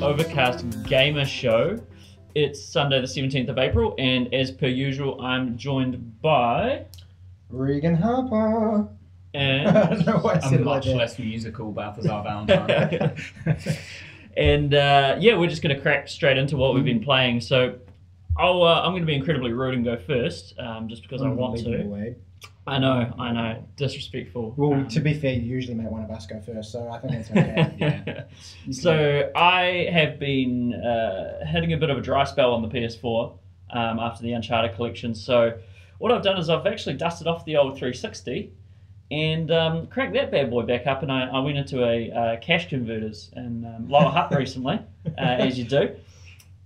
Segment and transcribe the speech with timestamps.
[0.00, 1.80] another episode of the Overcast Gamer Show.
[2.34, 6.84] It's Sunday, the 17th of April, and as per usual, I'm joined by.
[7.50, 8.88] Regan Harper.
[9.34, 9.68] And.
[9.76, 10.96] I don't know why I a said it like much that.
[10.96, 13.16] less musical Balthazar Valentine.
[14.36, 16.86] and uh, yeah, we're just going to crack straight into what we've Mm.
[16.86, 17.40] been playing.
[17.40, 17.76] So
[18.36, 21.28] I'll, uh, I'm going to be incredibly rude and go first, um, just because I
[21.28, 21.96] want to.
[22.06, 22.12] eh?
[22.68, 24.54] I know, I know, disrespectful.
[24.56, 26.98] Well, Um, to be fair, you usually make one of us go first, so I
[26.98, 27.74] think that's okay.
[27.78, 28.24] Yeah.
[28.70, 33.32] so I have been uh, hitting a bit of a dry spell on the PS4
[33.70, 35.14] um, after the Uncharted collection.
[35.14, 35.58] So
[35.98, 38.52] what I've done is I've actually dusted off the old 360
[39.10, 42.36] and um, cranked that bad boy back up, and I, I went into a uh,
[42.40, 45.96] cash converters in um, Lower Hutt recently, uh, as you do.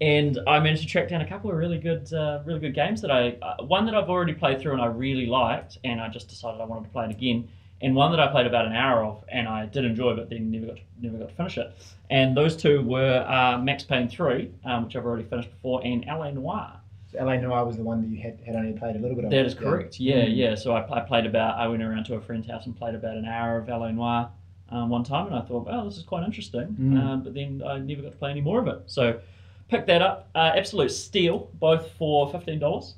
[0.02, 3.00] And I managed to track down a couple of really good, uh, really good games
[3.02, 6.08] that I, uh, one that I've already played through and I really liked, and I
[6.08, 7.48] just decided I wanted to play it again,
[7.80, 10.50] and one that I played about an hour of and I did enjoy, but then
[10.50, 11.72] never got to, never got to finish it.
[12.10, 16.04] And those two were uh, Max Payne 3, um, which I've already finished before, and
[16.04, 16.80] LA Noire.
[17.12, 19.24] So LA Noire was the one that you had, had only played a little bit
[19.26, 19.30] of.
[19.30, 20.00] That is correct.
[20.00, 20.36] Yeah, Mm.
[20.36, 20.54] yeah.
[20.56, 21.58] So I, I played about.
[21.58, 24.30] I went around to a friend's house and played about an hour of LA Noire
[24.70, 26.76] um, one time, and I thought, well, this is quite interesting.
[26.80, 27.00] Mm.
[27.00, 28.82] Um, but then I never got to play any more of it.
[28.86, 29.20] So
[29.68, 30.28] picked that up.
[30.34, 32.94] Uh, absolute steal, both for fifteen dollars.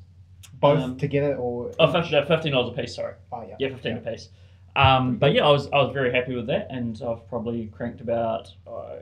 [0.61, 1.73] Both Um, together or?
[1.79, 2.95] Oh, fifteen dollars a piece.
[2.95, 3.15] Sorry.
[3.33, 3.57] Oh, yeah.
[3.59, 4.29] Yeah, fifteen a piece.
[4.77, 8.01] Um, but yeah, I was I was very happy with that, and I've probably cranked
[8.01, 8.97] about uh,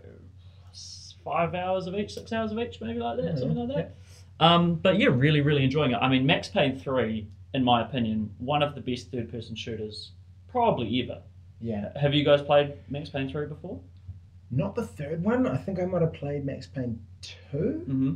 [1.25, 3.75] five hours of each, six hours of each, maybe like that, Yeah, something like yeah.
[3.77, 3.95] that.
[4.41, 5.97] Um, but yeah, really, really enjoying it.
[5.97, 10.11] I mean, Max Payne three, in my opinion, one of the best third person shooters
[10.49, 11.23] probably ever.
[11.61, 11.97] Yeah.
[11.99, 13.79] Have you guys played Max Payne three before?
[14.53, 15.47] Not the third one.
[15.47, 17.01] I think I might have played Max Payne
[17.53, 17.57] 2.
[17.57, 18.13] Mm-hmm.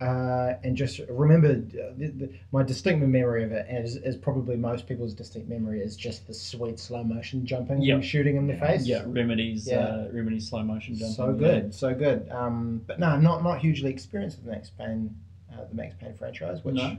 [0.00, 4.56] Uh, and just remember, uh, the, the, my distinct memory of it, as is probably
[4.56, 7.94] most people's distinct memory, is just the sweet slow motion jumping Yep.
[7.96, 8.86] and shooting in the face.
[8.86, 9.78] Yeah, Remedy's Yeah.
[9.80, 11.14] uh, Remedy's slow motion jumping.
[11.16, 12.28] So good, so good.
[12.30, 15.16] Um, but no, not not hugely experienced with Max Payne,
[15.52, 16.62] uh, the Max Payne franchise.
[16.64, 16.96] Which, No?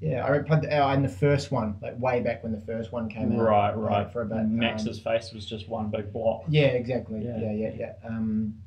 [0.00, 2.92] Yeah, I played the, uh, in the first one, like way back when the first
[2.92, 3.40] one came out.
[3.40, 4.12] Right, right.
[4.12, 6.44] For about Max's um, face was just one big block.
[6.48, 7.24] yeah, exactly.
[7.24, 7.38] Yeah.
[7.38, 7.92] Yeah, yeah, yeah.
[8.06, 8.60] Um,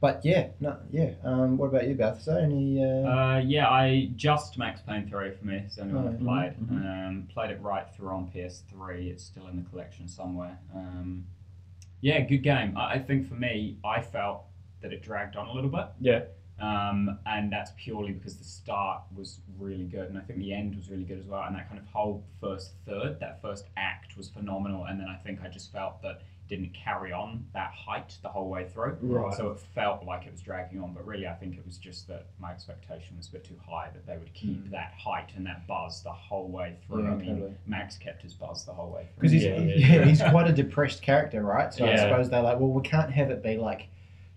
[0.00, 1.12] but yeah, no, yeah.
[1.24, 2.38] Um, what about you, Balthazar?
[2.40, 2.84] Any?
[2.84, 5.56] Uh, uh, yeah, I just Max Payne 3 for me.
[5.64, 6.68] It's the only one I've Oh, played.
[6.68, 7.08] mhm.
[7.08, 9.06] Um, played it right through on PS3.
[9.10, 10.58] It's still in the collection somewhere.
[10.74, 11.24] Um,
[12.02, 12.76] yeah, good game.
[12.76, 14.42] I, I think for me, I felt
[14.82, 15.86] that it dragged on a little bit.
[16.02, 16.24] Yeah.
[16.60, 20.76] Um, and that's purely because the start was really good, and I think the end
[20.76, 21.42] was really good as well.
[21.42, 24.84] And that kind of whole first third, that first act was phenomenal.
[24.84, 28.28] And then I think I just felt that it didn't carry on that height the
[28.28, 28.98] whole way through.
[29.00, 29.34] Right.
[29.34, 32.06] So it felt like it was dragging on, but really I think it was just
[32.08, 34.70] that my expectation was a bit too high that they would keep Mm.
[34.70, 37.04] that height and that buzz the whole way through.
[37.04, 37.54] Yeah, I mean, totally.
[37.66, 39.14] Max kept his buzz the whole way through.
[39.22, 40.04] because he's Yeah, yeah, yeah, yeah.
[40.04, 41.72] he's quite a depressed character, right?
[41.74, 43.88] So I suppose they're like, well, we can't have it be like.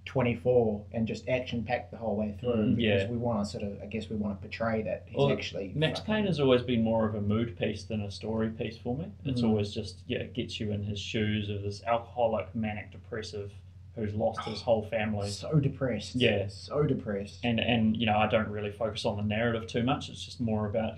[0.07, 3.09] 24 and just action packed the whole way through Mm, because yeah.
[3.09, 5.73] we want to sort of I guess we want to portray that he's Well, actually
[5.75, 8.97] Max Payne has always been more of a mood piece than a story piece for
[8.97, 9.06] me.
[9.25, 9.50] It's Mm.
[9.50, 13.51] always just yeah, it gets you in his shoes of this alcoholic, manic depressive
[13.95, 15.29] who's lost his whole family.
[15.29, 16.47] so depressed Yeah.
[16.47, 20.09] so depressed And and you know, I don't really focus on the narrative too much.
[20.09, 20.95] It's just more about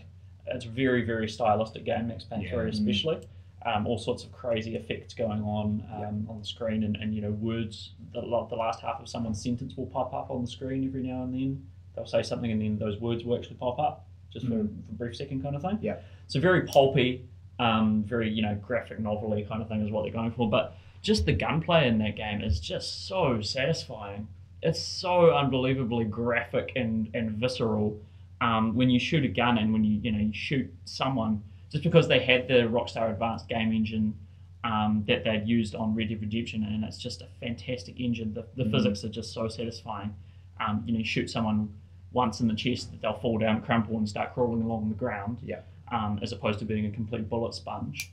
[0.51, 2.51] it's a very, very stylistic game, Max Payne Yeah.
[2.51, 3.17] 3 especially.
[3.65, 7.21] Um, all sorts of crazy effects going on um, on the screen, and, and you
[7.21, 7.91] know, words.
[8.13, 11.23] The, the last half of someone's sentence will pop up on the screen every now
[11.23, 11.67] and then.
[11.95, 14.85] They'll say something, and then those words will actually pop up just for, Mm.
[14.85, 15.77] for a brief second, kind of thing.
[15.81, 15.97] Yeah.
[16.27, 17.25] So very pulpy,
[17.59, 20.49] um, very you know graphic novelty kind of thing is what they're going for.
[20.49, 24.27] But just the gunplay in that game is just so satisfying.
[24.61, 27.99] It's so unbelievably graphic and and visceral.
[28.41, 31.83] Um, when you shoot a gun and when you you know you shoot someone, just
[31.83, 34.13] because they had the Rockstar Advanced Game Engine
[34.63, 38.33] um, that they'd used on Red Dead Redemption, and it's just a fantastic engine.
[38.33, 38.71] The, the Mhm.
[38.71, 40.13] physics are just so satisfying.
[40.59, 41.69] Um, you know, you shoot someone
[42.11, 45.37] once in the chest, that they'll fall down, crumple, and start crawling along the ground.
[45.45, 45.59] Yeah.
[45.91, 48.11] Um, as opposed to being a complete bullet sponge.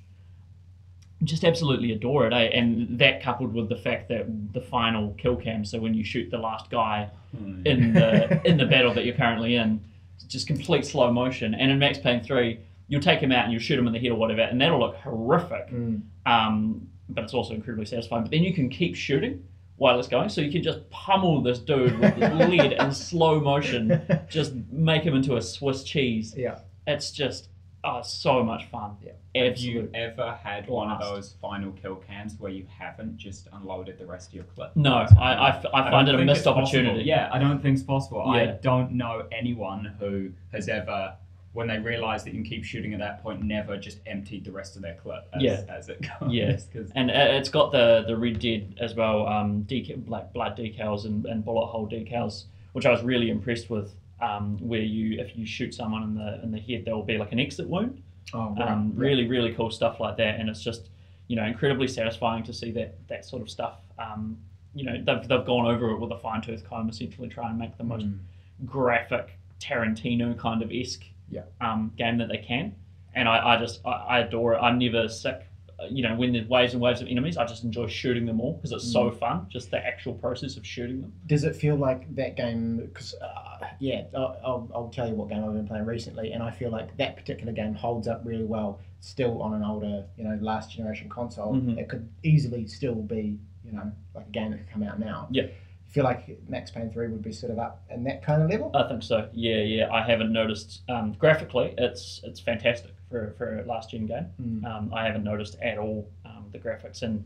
[1.24, 2.50] Just absolutely adore it, eh?
[2.58, 6.30] And that coupled with the fact that the final kill cam, so when you shoot
[6.30, 7.66] the last guy Hmm.
[7.66, 9.80] in the in the battle that you're currently in,
[10.14, 11.54] it's just complete slow motion.
[11.54, 13.98] And in Max Payne three, you'll take him out and you'll shoot him in the
[13.98, 15.70] head or whatever, and that'll look horrific.
[15.70, 16.02] Mm.
[16.24, 18.22] Um, but it's also incredibly satisfying.
[18.22, 19.44] But then you can keep shooting
[19.76, 22.16] while it's going, so you can just pummel this dude with
[22.48, 26.34] lead in slow motion, just make him into a Swiss cheese.
[26.36, 27.48] yeah It's just
[27.84, 28.96] oh, so much fun.
[29.04, 33.48] Yeah, Have you ever had one of those final kill cams where you haven't just
[33.52, 34.74] unloaded the rest of your clip?
[34.74, 36.62] No, I, I, f- I don't find it a missed it's possible.
[36.62, 37.04] opportunity.
[37.04, 38.22] Yeah, I don't think it's possible.
[38.22, 41.14] I don't know anyone who has ever
[41.56, 44.52] when they realised that you can keep shooting at that point, never just emptied the
[44.52, 45.62] rest of their clip as, Yeah.
[45.68, 46.30] as it goes.
[46.32, 46.52] Yeah.
[46.72, 50.56] 'cause- And uh, it's got the the Red Dead as well, um, deca- like blood
[50.56, 52.44] decals and, and bullet hole decals,
[52.74, 53.94] which I was really impressed with.
[54.18, 57.18] Um, where you, if you shoot someone in the in the head, there will be
[57.18, 58.02] like an exit wound.
[58.32, 58.68] Oh, right.
[58.70, 60.88] Um, really, really cool stuff like that, and it's just
[61.28, 63.74] you know incredibly satisfying to see that that sort of stuff.
[63.98, 64.38] Um,
[64.74, 67.58] you know, they've, they've gone over it with a fine tooth comb, essentially try and
[67.58, 68.18] make the most Mm.
[68.64, 71.42] graphic Tarantino kind of esque Yeah.
[71.60, 72.74] um, game that they can,
[73.14, 74.58] and I, I just I, I adore it.
[74.58, 75.46] I'm never sick.
[75.90, 78.54] You know, when there's waves and waves of enemies, I just enjoy shooting them all
[78.54, 79.18] because it's so Mm.
[79.18, 79.46] fun.
[79.50, 81.12] Just the actual process of shooting them.
[81.26, 82.78] Does it feel like that game?
[82.78, 86.42] Because uh, yeah, I'll, I'll, I'll tell you what game I've been playing recently, and
[86.42, 88.80] I feel like that particular game holds up really well.
[89.00, 91.76] Still on an older, you know, last generation console, Mhm.
[91.78, 95.28] it could easily still be, you know, like a game that could come out now.
[95.30, 95.48] Yeah.
[95.88, 98.50] I feel like Max Payne three would be sort of up in that kind of
[98.50, 98.70] level.
[98.74, 99.28] I think so.
[99.32, 99.90] Yeah, yeah.
[99.92, 101.74] I haven't noticed um, graphically.
[101.78, 104.26] It's it's fantastic for for a last gen game.
[104.42, 104.64] Mm.
[104.64, 107.24] Um, I haven't noticed at all um, the graphics and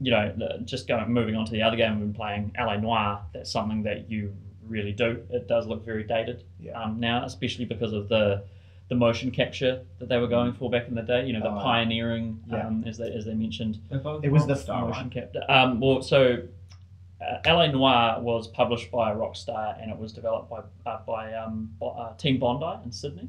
[0.00, 2.76] you know the, just going moving on to the other game I've been playing, LA
[2.78, 3.20] Noire.
[3.32, 4.34] That's something that you
[4.66, 5.22] really do.
[5.30, 6.80] It does look very dated Yeah.
[6.82, 8.42] um, now, especially because of the
[8.88, 11.26] the motion capture that they were going for back in the day.
[11.26, 12.66] You know, the Oh, pioneering, yeah.
[12.66, 15.10] um, as they as they mentioned, It was the Rockstar, motion right?
[15.12, 15.42] capture.
[15.48, 16.42] Um, well, so
[17.24, 21.70] uh, LA Noire was published by Rockstar and it was developed by uh, by um,
[21.82, 23.28] uh, Team Bondi in Sydney.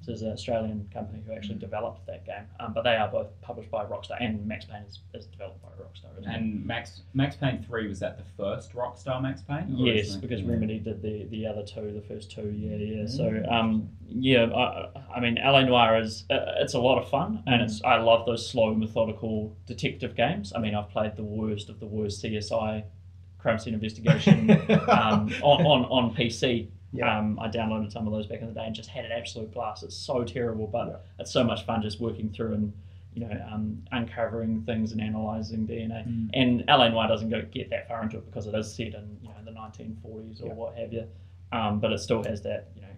[0.00, 3.26] So there's an Australian company who actually developed that game, um, but they are both
[3.42, 6.18] published by Rockstar, and Max Payne is, is developed by Rockstar.
[6.20, 6.34] Isn't it?
[6.34, 9.66] And Max Max Payne three was that the first Rockstar Max Payne?
[9.76, 10.50] Yes, because yeah.
[10.50, 13.06] Remedy did the, the other two, the first two, yeah, yeah.
[13.06, 13.52] So, Mm.
[13.52, 17.60] um, yeah, I, I mean, LA Noire is uh, it's a lot of fun, and
[17.60, 20.52] it's I love those slow, methodical detective games.
[20.56, 22.84] I mean, I've played the worst of the worst CSI,
[23.38, 24.50] crime scene investigation,
[24.88, 26.68] um, on, on on PC.
[26.92, 27.18] Yeah.
[27.18, 29.52] Um, I downloaded some of those back in the day and just had an absolute
[29.52, 29.82] blast.
[29.82, 30.96] It's so terrible, but Yeah.
[31.20, 32.72] it's so much fun just working through and
[33.14, 36.06] you know um, uncovering things and analyzing DNA.
[36.08, 36.30] Mm.
[36.32, 39.28] And Noire doesn't go get that far into it because it is set in you
[39.28, 40.52] know the 1940s or Yeah.
[40.54, 41.06] what have you.
[41.52, 42.88] Um, but it still has that you know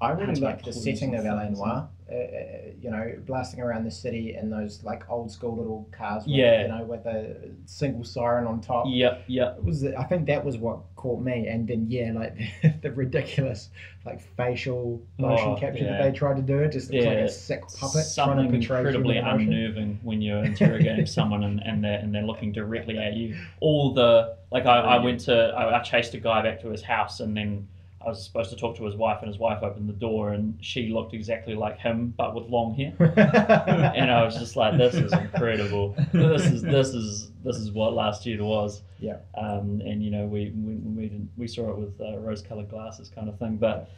[0.00, 1.88] I really like the setting of LA Noire.
[2.10, 6.24] Uh, uh, you know, blasting around the city in those like old school little cars.
[6.24, 6.62] With, Yeah.
[6.62, 7.36] You know, with a
[7.66, 8.86] single siren on top.
[8.88, 12.36] yep yep It was I think that was what caught me, and then yeah, like
[12.62, 13.68] the, the ridiculous
[14.04, 15.98] like facial motion Oh, capture yeah.
[15.98, 16.58] that they tried to do.
[16.58, 21.06] It just looks like a sick puppet trying to something incredibly unnerving when you're interrogating
[21.18, 23.36] someone and, and they're and they're looking directly at you.
[23.60, 26.82] All the like I, I went to I, I chased a guy back to his
[26.82, 27.68] house and then
[28.04, 30.56] I was supposed to talk to his wife and his wife opened the door and
[30.60, 32.94] she looked exactly like him but with long hair.
[33.94, 35.94] and I was just like, "This is incredible.
[36.12, 39.18] This is this is this is what last year was." Yeah.
[39.36, 43.10] Um, and you know, we we we, didn't, we saw it with uh, rose-colored glasses,
[43.14, 43.56] kind of thing.
[43.58, 43.90] But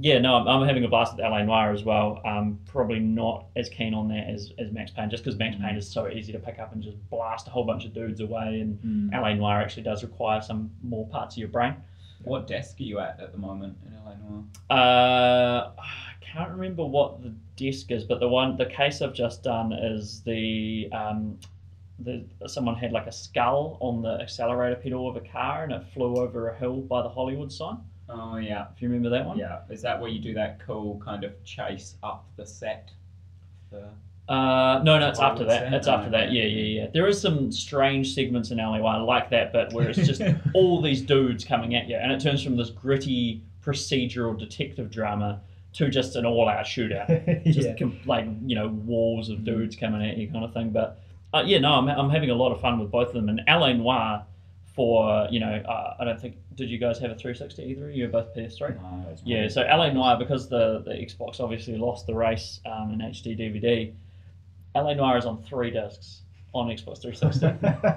[0.00, 2.20] yeah, no, I'm, I'm having a blast with LA Noire as well.
[2.24, 5.76] Um, probably not as keen on that as, as Max Payne, just because Max Payne
[5.76, 8.60] is so easy to pick up and just blast a whole bunch of dudes away.
[8.60, 8.78] And
[9.10, 9.12] Mm.
[9.20, 11.74] LA Noire actually does require some more parts of your brain.
[12.24, 14.44] What desk are you at at the moment in LA Noire?
[14.70, 19.42] Uh, I can't remember what the desk is, but the one, the case I've just
[19.42, 21.38] done is the, um,
[22.00, 25.82] the someone had like a skull on the accelerator pedal of a car and it
[25.94, 27.78] flew over a hill by the Hollywood sign.
[28.08, 29.36] Oh yeah, If you remember that one.
[29.38, 29.60] yeah.
[29.70, 32.90] Is that where you do that cool kind of chase up the set?
[33.70, 33.88] The...
[34.28, 35.72] Uh, no, no, it's after that.
[35.72, 36.32] It's Oh, after that.
[36.32, 36.86] Yeah, yeah, yeah.
[36.92, 40.20] There is some strange segments in LA I like that bit where it's just
[40.54, 45.40] all these dudes coming at you, and it turns from this gritty procedural detective drama
[45.74, 47.44] to just an all-out shootout.
[47.44, 47.74] just yeah.
[47.78, 50.98] com- like you know walls of dudes coming at you kind of thing but
[51.34, 53.42] uh, yeah no I'm, I'm having a lot of fun with both of them and
[53.46, 54.24] LA Noire
[54.74, 58.04] for you know uh, I don't think did you guys have a 360 either you
[58.04, 62.14] were both PS3 No, yeah so LA Noire because the, the Xbox obviously lost the
[62.14, 63.92] race um, in HD DVD
[64.74, 66.22] LA Noire is on three discs
[66.54, 67.46] on Xbox 360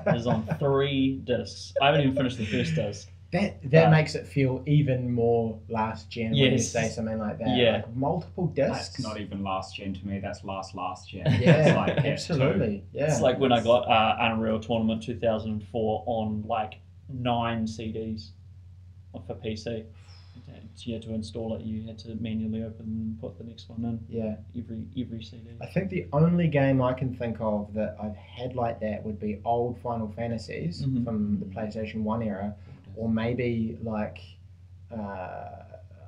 [0.10, 3.92] it is on three discs I haven't even finished the first disc That that Uh,
[3.92, 7.56] makes it feel even more last gen when you say something like that.
[7.58, 7.72] Yeah.
[7.78, 8.90] Like multiple discs.
[8.90, 10.20] That's not even last gen to me.
[10.20, 11.26] That's last last gen.
[11.40, 12.84] Yeah, It's like, absolutely.
[12.92, 13.06] Yeah.
[13.10, 18.32] It's like when I got uh, Unreal Tournament 2004 on like nine CDs
[19.14, 19.86] for PC.
[20.78, 21.62] You had to install it.
[21.62, 24.36] You had to manually open and put the next one in yeah.
[24.58, 25.50] every every CD.
[25.62, 29.20] I think the only game I can think of that I've had like that would
[29.20, 31.04] be old Final Fantasies Mhm.
[31.06, 32.56] from the PlayStation 1 era,
[32.96, 34.20] or maybe like
[34.92, 34.96] uh,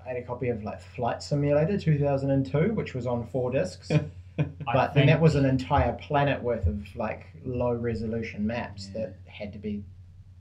[0.05, 3.91] I had a copy of like Flight Simulator 2002, which was on four discs.
[4.65, 9.01] But then that was an entire planet worth of like low resolution maps Yeah.
[9.01, 9.83] that had to be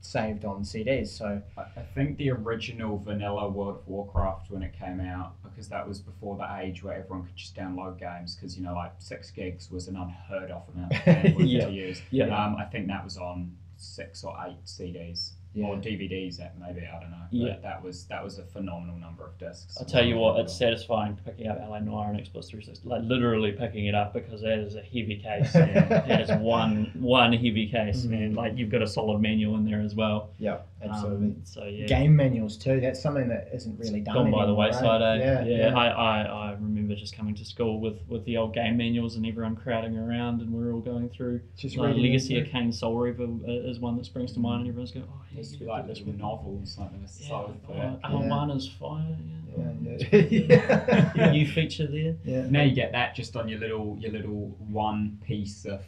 [0.03, 1.07] saved on CDs.
[1.07, 1.63] So I
[1.95, 6.35] think the original vanilla World of Warcraft when it came out, because that was before
[6.37, 9.87] the age where everyone could just download games, because you know, like six gigs was
[9.87, 11.65] an unheard of amount of bandwidth Yeah.
[11.65, 12.01] to use.
[12.11, 12.25] Yeah.
[12.25, 15.31] Um, I think that was on six or eight CDs
[15.61, 17.17] or DVDs, that maybe I don't know.
[17.31, 17.55] But Yeah.
[17.61, 19.77] that was that was a phenomenal number of discs.
[19.79, 23.51] I tell you what, it's satisfying picking up LA Noire and Xbox 360, like literally
[23.51, 25.53] picking it up because that is a heavy case.
[25.53, 28.09] that is one one heavy case, Mm.
[28.09, 28.35] man.
[28.35, 30.29] Like you've got a solid manual in there as well.
[30.39, 30.57] yeah,
[30.89, 31.27] absolutely.
[31.27, 32.79] Um, so yeah, Game manuals too.
[32.79, 34.13] That's something that isn't really done.
[34.15, 35.01] gone by the anymore, wayside.
[35.01, 35.19] right?
[35.21, 35.43] Eh?
[35.45, 35.75] Yeah, yeah.
[35.77, 39.25] I, I, I remember just coming to school with, with the old game manuals and
[39.25, 41.41] everyone crowding around and we're all going through.
[41.57, 42.45] Just Like reading Legacy it.
[42.47, 45.21] of Kain Soul Reaver uh, is one that springs to mind, and everyone's going, "Oh,
[45.31, 47.03] yeah, Used to you be gotta like do this little one." novels, like they were
[47.03, 47.75] Yeah, so oh, thick.
[47.75, 48.27] Yeah.
[48.27, 49.17] one fire.
[49.57, 49.71] Yeah,
[50.11, 50.19] Yeah.
[50.29, 51.11] yeah.
[51.15, 51.31] yeah.
[51.31, 52.15] New feature there.
[52.23, 52.47] yeah.
[52.49, 55.81] Now you get that just on your little your little one piece of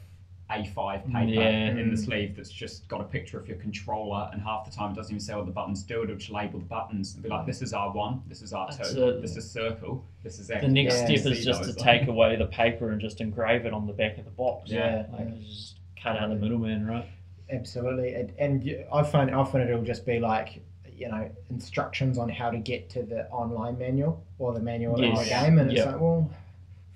[0.51, 1.69] A5 paper Yeah.
[1.69, 4.91] in the sleeve that's just got a picture of your controller, and half the time
[4.91, 6.03] it doesn't even say what the buttons do.
[6.03, 8.69] It'll just label the buttons and be like, "This is R one, this is R
[8.71, 9.21] two, it.
[9.21, 11.17] this is circle, this is X." The next Yeah.
[11.17, 13.93] step is just to those, take away the paper and just engrave it on the
[13.93, 14.69] back of the box.
[14.69, 15.35] Yeah, like yeah.
[15.47, 17.05] just cut out the middleman, right?
[17.49, 20.61] Absolutely, and, and I find often it'll just be like
[20.95, 25.01] you know instructions on how to get to the online manual or the manual in
[25.15, 25.29] the Yes.
[25.43, 26.29] game, and it's like, well,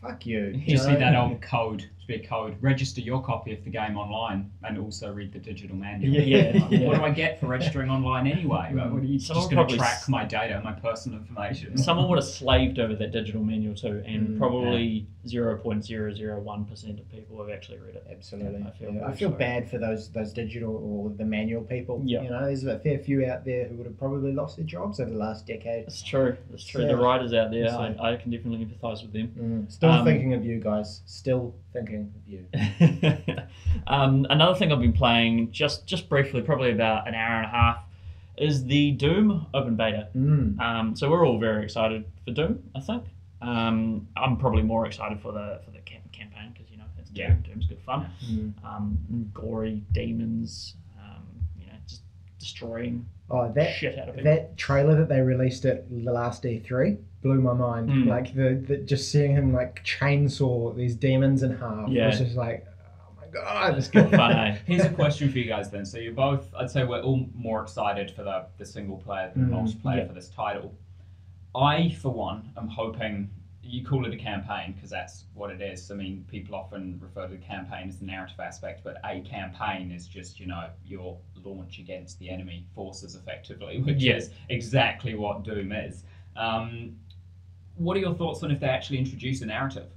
[0.01, 0.53] fuck you.
[0.65, 1.00] You see know?
[1.00, 2.58] that old code, to be a code.
[2.60, 6.12] Register your copy of the game online, and also read the digital manual.
[6.13, 6.60] Yeah.
[6.60, 6.88] Like, Yeah.
[6.88, 8.72] What do I get for registering online anyway?
[8.74, 11.78] Like, what are you Someone just going to track my data, my personal information?
[11.78, 16.13] Someone would have slaved over that digital manual too, and Mm, probably zero point zero
[16.13, 18.06] zero one percent of people have actually read it.
[18.12, 22.01] Absolutely, I feel Yeah, I feel bad for those those digital or the manual people.
[22.04, 22.24] Yeah.
[22.24, 25.00] you know, there's a fair few out there who would have probably lost their jobs
[25.00, 25.86] over the last decade.
[25.86, 26.36] It's true.
[26.54, 26.82] It's true.
[26.84, 26.88] Yeah.
[26.89, 29.28] The writers out there, So- I, I can definitely empathise with them.
[29.38, 29.72] Mm.
[29.72, 31.01] Still Um, thinking of you guys.
[31.06, 32.46] Still thinking of you.
[33.88, 37.50] um, another thing I've been playing just just briefly, probably about an hour and a
[37.50, 37.84] half,
[38.38, 40.08] is the Doom open beta.
[40.15, 40.60] Mm.
[40.60, 42.63] Um, so we're all very excited for Doom.
[42.75, 43.03] I think
[43.41, 47.10] um, I'm probably more excited for the for the cam- campaign because you know it's
[47.10, 47.25] Doom.
[47.27, 47.34] Yeah.
[47.53, 48.10] Doom's good fun.
[48.29, 48.53] Mm.
[48.65, 51.24] Um, gory demons, um,
[51.60, 52.01] you know, just
[52.39, 54.32] destroying Oh, that shit out of people.
[54.32, 57.89] that trailer that they released at the last E3 blew my mind.
[57.89, 58.07] Mm.
[58.07, 61.89] Like the, the just seeing him like chainsaw these demons in half.
[61.89, 62.03] Yeah.
[62.03, 62.65] It was just like,
[63.01, 64.17] oh my god, this Good guy.
[64.17, 64.57] fun, eh?
[64.65, 65.85] Here's a question for you guys then.
[65.85, 69.49] So you're both, I'd say we're all more excited for the, the single player than
[69.49, 70.07] the Mm, multiplayer yeah.
[70.07, 70.73] for this title.
[71.55, 73.29] I, for one, am hoping
[73.63, 75.91] you call it a campaign because that's what it is.
[75.91, 79.91] I mean, people often refer to the campaign as the narrative aspect, but a campaign
[79.91, 84.15] is just, you know, your launch against the enemy forces effectively, which Yeah.
[84.15, 86.03] is exactly what Doom is.
[86.35, 86.95] Um,
[87.79, 89.88] what are your thoughts on if they actually introduce a narrative?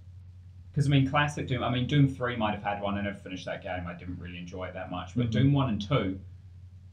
[0.70, 1.62] Because I mean, classic Doom.
[1.62, 2.96] I mean, Doom Three might have had one.
[2.96, 3.86] I never finished that game.
[3.86, 5.14] I didn't really enjoy it that much.
[5.14, 5.30] But Mhm.
[5.32, 6.18] Doom One and Two,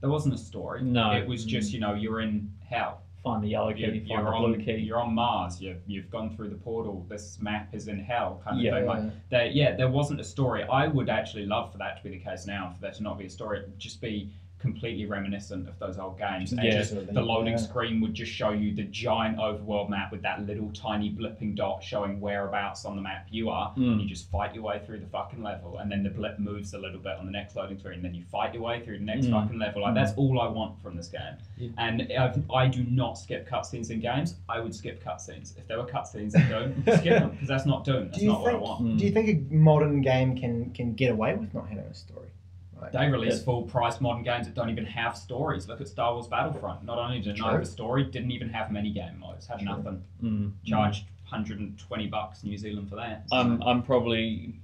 [0.01, 0.81] there wasn't a story.
[0.83, 1.11] No.
[1.11, 3.01] it was just you know you're in hell.
[3.23, 4.77] Find the yellow key, You're, find the on blue key.
[4.77, 5.61] you're on Mars.
[5.61, 7.05] You've you've gone through the portal.
[7.09, 8.41] This map is in hell.
[8.43, 8.75] Kind of Yeah.
[8.75, 8.85] thing.
[8.85, 10.63] Like there, yeah, there wasn't a story.
[10.63, 13.17] I would actually love for that to be the case now, for there to not
[13.17, 14.29] be a story, just be
[14.59, 16.51] completely reminiscent of those old games.
[16.51, 16.71] And Yeah.
[16.71, 17.57] just Absolutely, the loading yeah.
[17.57, 21.81] screen would just show you the giant overworld map with that little tiny blipping dot
[21.83, 23.71] showing whereabouts on the map you are.
[23.75, 23.91] Mm.
[23.93, 26.73] And you just fight your way through the fucking level, and then the blip moves
[26.73, 28.99] a little bit on the next loading screen, and then you fight your way through
[28.99, 29.31] the next Mm.
[29.31, 29.81] fucking level.
[29.81, 31.35] Like that's all I want from this game.
[31.57, 31.69] Yeah.
[31.77, 34.35] And I've, I do not skip cutscenes in games.
[34.49, 38.07] I would skip cutscenes if there were cutscenes Don't skip them because that's not Doom.
[38.07, 38.63] That's Do you not what I think?
[38.63, 38.81] want.
[38.83, 38.97] Mm.
[38.99, 42.27] Do you think a modern game can can get away with not having a story?
[42.81, 43.43] Like, They release Yeah.
[43.45, 45.67] full price modern games that don't even have stories.
[45.67, 46.83] Look at Star Wars Battlefront.
[46.85, 47.53] Not only did it not True.
[47.53, 49.47] have a story, didn't even have many game modes.
[49.47, 49.67] Had True.
[49.67, 50.03] nothing.
[50.23, 50.53] Mm.
[50.65, 53.29] Charged 120 bucks New Zealand for that.
[53.29, 54.55] So- I'm, I'm probably,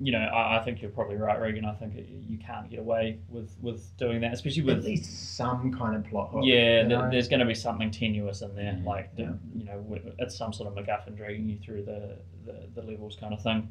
[0.00, 1.64] you know, I, I think you're probably right, Regan.
[1.64, 5.36] I think it, you can't get away with, with doing that, especially with at least
[5.36, 6.42] some kind of plot hook.
[6.44, 9.84] Yeah, you th- there's going to be something tenuous in there, like the, you know,
[10.18, 13.68] it's some sort of MacGuffin dragging you through the, the, the levels kind of thing.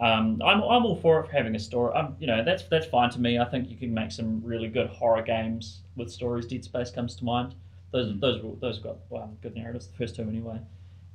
[0.00, 1.94] Um, I'm, I'm all for it for having a story.
[1.94, 3.38] Um, you know, that's that's fine to me.
[3.38, 6.46] I think you can make some really good horror games with stories.
[6.46, 7.54] Dead Space comes to mind.
[7.92, 8.20] Those Mm.
[8.20, 9.86] those those got um, good narratives.
[9.88, 10.58] The first two anyway,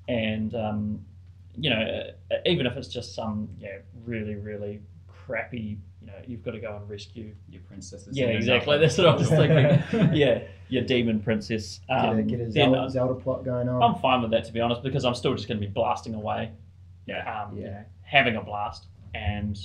[0.07, 1.05] and um,
[1.55, 2.11] you know,
[2.45, 6.75] even if it's just some yeah really really crappy, you know, you've got to go
[6.75, 7.35] and rescue.
[7.49, 8.17] Your princesses.
[8.17, 8.77] Yeah, exactly.
[8.79, 10.09] That's what I was thinking.
[10.15, 11.81] yeah, your demon princess.
[11.87, 13.83] Get a, Um, get a Zelda, Zelda plot going on.
[13.83, 16.15] I'm fine with that to be honest, because I'm still just going to be blasting
[16.15, 16.51] away.
[17.05, 17.43] Yeah.
[17.43, 17.69] Um, you Yeah.
[17.71, 19.57] know, having a blast, and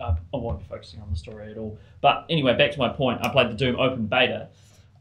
[0.00, 1.76] I, I, I won't be focusing on the story at all.
[2.00, 3.20] But anyway, back to my point.
[3.24, 4.48] I played the Doom open beta,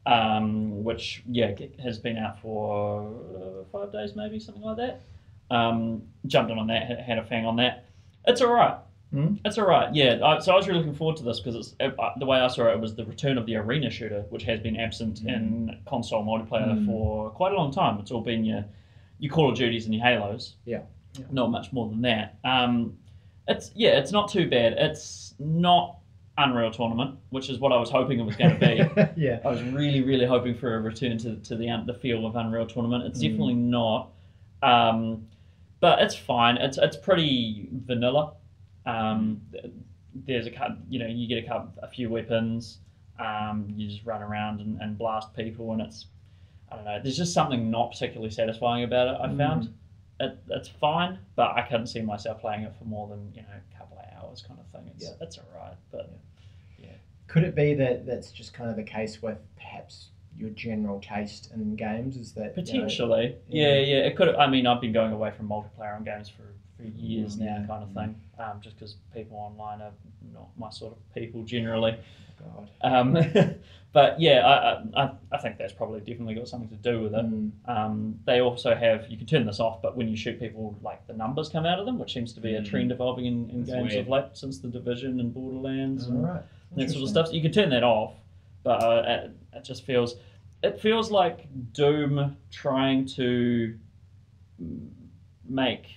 [0.05, 5.01] um, which yeah has been out for uh, five days, maybe something like that.
[5.51, 7.85] Um, jumped in on that, had- a fang on that.
[8.25, 8.77] It's all right.
[9.45, 9.93] It's all right.
[9.93, 10.17] Yeah.
[10.25, 12.47] I, so I was really looking forward to this because it's uh, the way I
[12.47, 15.77] saw it, it was the return of the arena shooter, which has been absent in
[15.85, 16.87] console multiplayer Mm.
[16.87, 17.99] for quite a long time.
[17.99, 18.65] It's all been your
[19.19, 20.55] your Call of Duties and your Halos.
[20.65, 20.79] Yeah.
[21.17, 21.25] Yeah.
[21.31, 22.37] Not much more than that.
[22.43, 22.97] Um,
[23.47, 24.73] it's yeah, it's not too bad.
[24.73, 25.97] It's not
[26.37, 29.11] Unreal Tournament, which is what I was hoping it was going to be.
[29.21, 29.39] yeah.
[29.45, 32.65] I was really, really hoping for a return to, to the the feel of Unreal
[32.65, 33.03] Tournament.
[33.05, 33.29] It's Mm.
[33.29, 34.09] definitely not,
[34.63, 35.27] um,
[35.81, 36.57] but it's fine.
[36.57, 38.33] It's it's pretty vanilla.
[38.85, 39.41] Um,
[40.15, 42.79] there's a you know you get a couple, a few weapons.
[43.19, 46.07] Um, you just run around and, and blast people, and it's
[46.71, 46.99] I don't know.
[47.03, 49.21] There's just something not particularly satisfying about it.
[49.21, 49.37] I Mm.
[49.37, 49.73] found
[50.23, 53.47] it, it's fine, but I couldn't see myself playing it for more than you know
[53.49, 54.91] a couple of hours, kind of thing.
[54.95, 55.15] It's Yeah.
[55.21, 56.11] it's alright, but
[56.79, 56.87] yeah.
[57.27, 61.51] Could it be that that's just kind of the case with perhaps your general taste
[61.53, 62.17] in games?
[62.17, 63.67] Is that you know, Potentially, yeah.
[63.73, 63.97] yeah, yeah.
[64.07, 64.35] It could.
[64.35, 66.43] I mean, I've been going away from multiplayer on games for,
[66.77, 67.67] for years now, Mm.
[67.67, 68.21] kind of thing.
[68.39, 69.91] Um, just because people online are
[70.33, 71.95] not my sort of people generally.
[72.43, 72.69] God.
[72.81, 73.17] Um,
[73.93, 74.45] but yeah,
[74.95, 77.25] I, I, I think that's probably definitely got something to do with it.
[77.25, 77.51] Mm.
[77.67, 81.05] Um, they also have you can turn this off, but when you shoot people, like
[81.07, 82.69] the numbers come out of them, which seems to be a Mm.
[82.69, 84.05] trend evolving in, in games weird.
[84.05, 86.41] of late since the Division and Borderlands and right.
[86.75, 87.27] that sort of stuff.
[87.27, 88.13] So you can turn that off,
[88.63, 90.15] but uh, it, it just feels
[90.63, 93.77] it feels like Doom trying to
[94.61, 94.89] mm,
[95.47, 95.87] make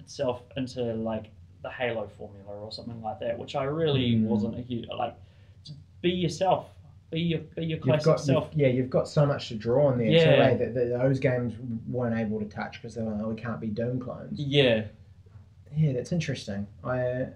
[0.00, 1.30] itself into like
[1.62, 4.24] the Halo formula or something like that, which I really Mm.
[4.24, 5.16] wasn't a huge like.
[6.06, 6.68] Be yourself.
[7.10, 8.48] Be your be your classic got, self.
[8.52, 10.24] you've- yeah, you've got so much to draw on there Yeah.
[10.36, 11.54] too, eh, that, that those games
[11.88, 14.38] weren't able to touch because they were like, oh, we can't be Doom clones.
[14.38, 14.84] Yeah,
[15.76, 16.66] Yeah, that's interesting.
[16.84, 17.26] I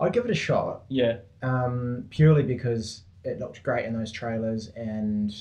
[0.00, 4.68] I'd give it a shot, yeah, um, purely because it looked great in those trailers,
[4.76, 5.34] and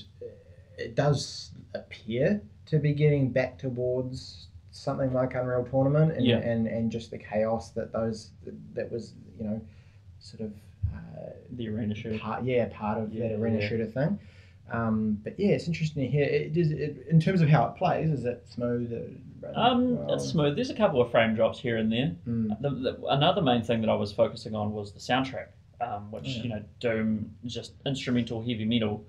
[0.80, 6.38] it does appear to be getting back towards something like Unreal Tournament, and Yeah.
[6.38, 8.32] and, and just the chaos that those
[8.74, 9.62] that was you know
[10.20, 10.54] sort of.
[11.52, 12.20] The arena shooter.
[12.20, 13.68] part, yeah, part of Yeah, that arena yeah.
[13.70, 14.20] shooter thing.
[14.70, 16.26] Um, but yeah, it's interesting to hear.
[16.26, 18.92] It, does it, in terms of how it plays, is it smooth?
[19.56, 20.14] Um, well?
[20.16, 20.56] it's smooth.
[20.56, 22.14] There's a couple of frame drops here and there.
[22.28, 25.48] Mm, The, the, another main thing that I was focusing on was the soundtrack,
[25.80, 26.44] um, which Yeah.
[26.44, 29.06] you know, Doom, just instrumental heavy metal.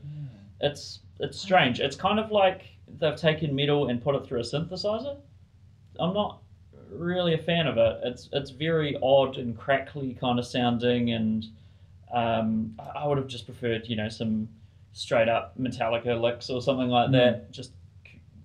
[0.61, 1.81] It's it's strange.
[1.81, 2.63] It's kind of like
[3.01, 5.17] they've taken metal and put it through a synthesizer.
[5.99, 6.41] I'm not
[6.91, 7.99] really a fan of it.
[8.05, 11.45] It's it's very odd and crackly kind of sounding, and
[12.13, 14.49] um, I would have just preferred you know some
[14.93, 17.51] straight up Metallica licks or something like that.
[17.51, 17.73] Just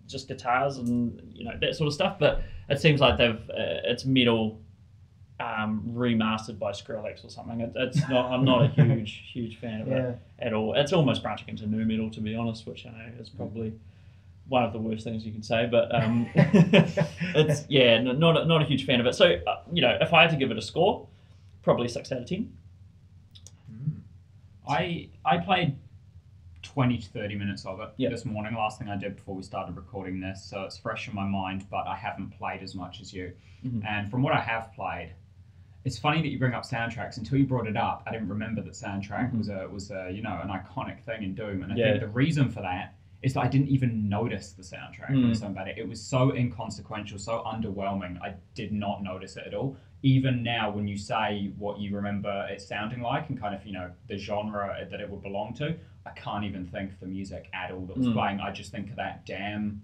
[0.07, 2.17] just guitars and you know that sort of stuff.
[2.19, 4.59] But it seems like they've uh, it's metal
[5.39, 7.61] um, remastered by Skrillex or something.
[7.61, 8.31] It, it's not.
[8.31, 10.73] I'm not a huge huge fan of it at all.
[10.75, 13.73] It's almost branching into nu metal, to be honest, which I know is probably
[14.47, 15.67] one of the worst things you can say.
[15.69, 19.15] But um, it's yeah, not a, not a huge fan of it.
[19.15, 21.07] So uh, you know, if I had to give it a score,
[21.61, 22.53] probably six out of ten.
[24.67, 25.77] I I played
[26.61, 28.09] twenty to thirty minutes of it Yeah.
[28.09, 28.53] this morning.
[28.55, 31.65] Last thing I did before we started recording this, so it's fresh in my mind.
[31.69, 33.33] But I haven't played as much as you.
[33.65, 33.85] Mhm.
[33.85, 35.13] And from what I have played,
[35.83, 37.17] it's funny that you bring up soundtracks.
[37.17, 39.37] Until you brought it up, I didn't remember that soundtrack Mhm.
[39.37, 41.63] was a was a you know an iconic thing in Doom.
[41.63, 41.85] And I Yeah.
[41.91, 45.25] think the reason for that is that I didn't even notice the soundtrack when Mm.
[45.25, 45.67] it was so bad.
[45.77, 48.21] It was so inconsequential, so underwhelming.
[48.21, 49.77] I did not notice it at all.
[50.05, 53.71] Even now, when you say what you remember it sounding like and kind of you
[53.73, 57.49] know the genre that it would belong to, I can't even think of the music
[57.53, 58.13] at all that was Mm.
[58.13, 58.39] playing.
[58.41, 59.81] I just think of that damn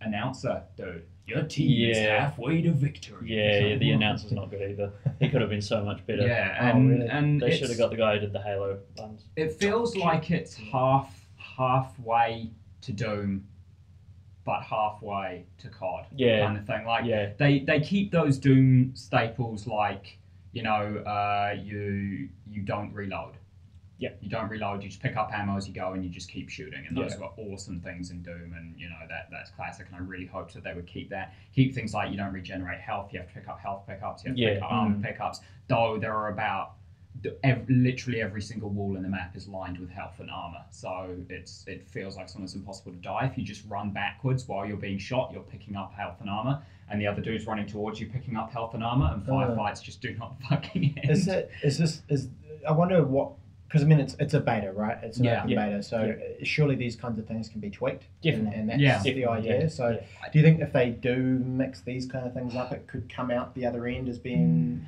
[0.00, 1.04] announcer dude.
[1.26, 2.20] Your team is Yeah.
[2.24, 3.28] halfway to victory.
[3.36, 4.92] Yeah, yeah, the announcer's not good either.
[5.20, 6.26] He could have been so much better.
[6.26, 7.08] Yeah, Oh, and really?
[7.08, 9.24] and They should have got the guy who did the Halo ones.
[9.36, 12.50] It feels like it's half halfway
[12.82, 13.46] to Doom,
[14.48, 16.06] but halfway to COD.
[16.16, 16.46] Yeah.
[16.46, 16.86] kind of thing.
[16.86, 20.16] Like Yeah, they they keep those Doom staples like
[20.52, 23.34] you know uh, you you don't reload.
[23.98, 24.10] Yeah.
[24.22, 24.82] You don't reload.
[24.82, 26.86] You just pick up ammo as you go, and you just keep shooting.
[26.86, 27.26] And those Yeah.
[27.26, 29.86] were awesome things in Doom, and you know that that's classic.
[29.88, 31.34] And I really hoped that they would keep that.
[31.54, 33.12] Keep things like you don't regenerate health.
[33.12, 34.24] You have to pick up health pickups.
[34.24, 34.54] You have to Yeah.
[34.54, 35.02] pick up armor Mm.
[35.02, 35.40] pickups.
[35.66, 36.76] Though there are about
[37.44, 40.64] ev- literally every single wall in the map is lined with health and armor.
[40.70, 44.66] So it's it feels like almost impossible to die if you just run backwards while
[44.66, 45.30] you're being shot.
[45.32, 48.52] You're picking up health and armor, and the other dude's running towards you, picking up
[48.52, 49.10] health and armor.
[49.12, 49.32] And Uh.
[49.32, 51.10] firefights just do not fucking end.
[51.10, 52.28] is it is this is
[52.66, 53.32] I wonder what
[53.68, 55.38] because I mean it's it's a beta right it's an Yeah.
[55.40, 55.66] open Yeah.
[55.68, 58.60] beta so uh, surely these kinds of things can be tweaked and, Definitely.
[58.60, 59.02] and that's Yeah.
[59.02, 59.68] the idea yeah.
[59.68, 60.28] so Yeah.
[60.32, 63.30] do you think if they do mix these kind of things up it could come
[63.30, 64.86] out the other end as being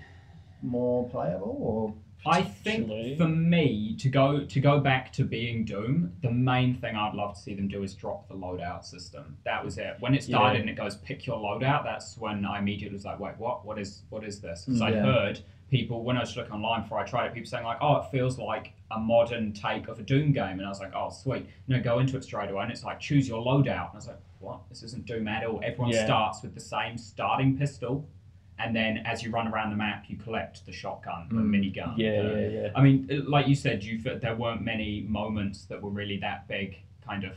[0.63, 1.95] more playable or
[2.27, 6.95] I think for me to go to go back to being Doom, the main thing
[6.97, 9.37] I'd love to see them do is drop the loadout system.
[9.45, 9.97] That was it.
[10.01, 10.61] When it started Yeah.
[10.61, 13.65] and it goes pick your loadout, that's when I immediately was like, wait, what?
[13.65, 14.65] What is what is this?
[14.67, 17.65] Because I'd heard people when I was looking online before I tried it, people saying
[17.65, 20.81] like, oh, it feels like a modern take of a Doom game, and I was
[20.81, 21.47] like, oh, sweet.
[21.69, 24.09] No, go into it straight away, and it's like choose your loadout, and I was
[24.09, 24.61] like, what?
[24.69, 25.61] This isn't Doom at all.
[25.63, 26.05] Everyone Yeah.
[26.05, 28.07] starts with the same starting pistol.
[28.63, 31.51] And then, as you run around the map, you collect the shotgun, the Mm.
[31.75, 32.69] minigun, Yeah, the- yeah, yeah.
[32.75, 36.77] I mean, like you said, you there weren't many moments that were really that big,
[37.01, 37.37] kind of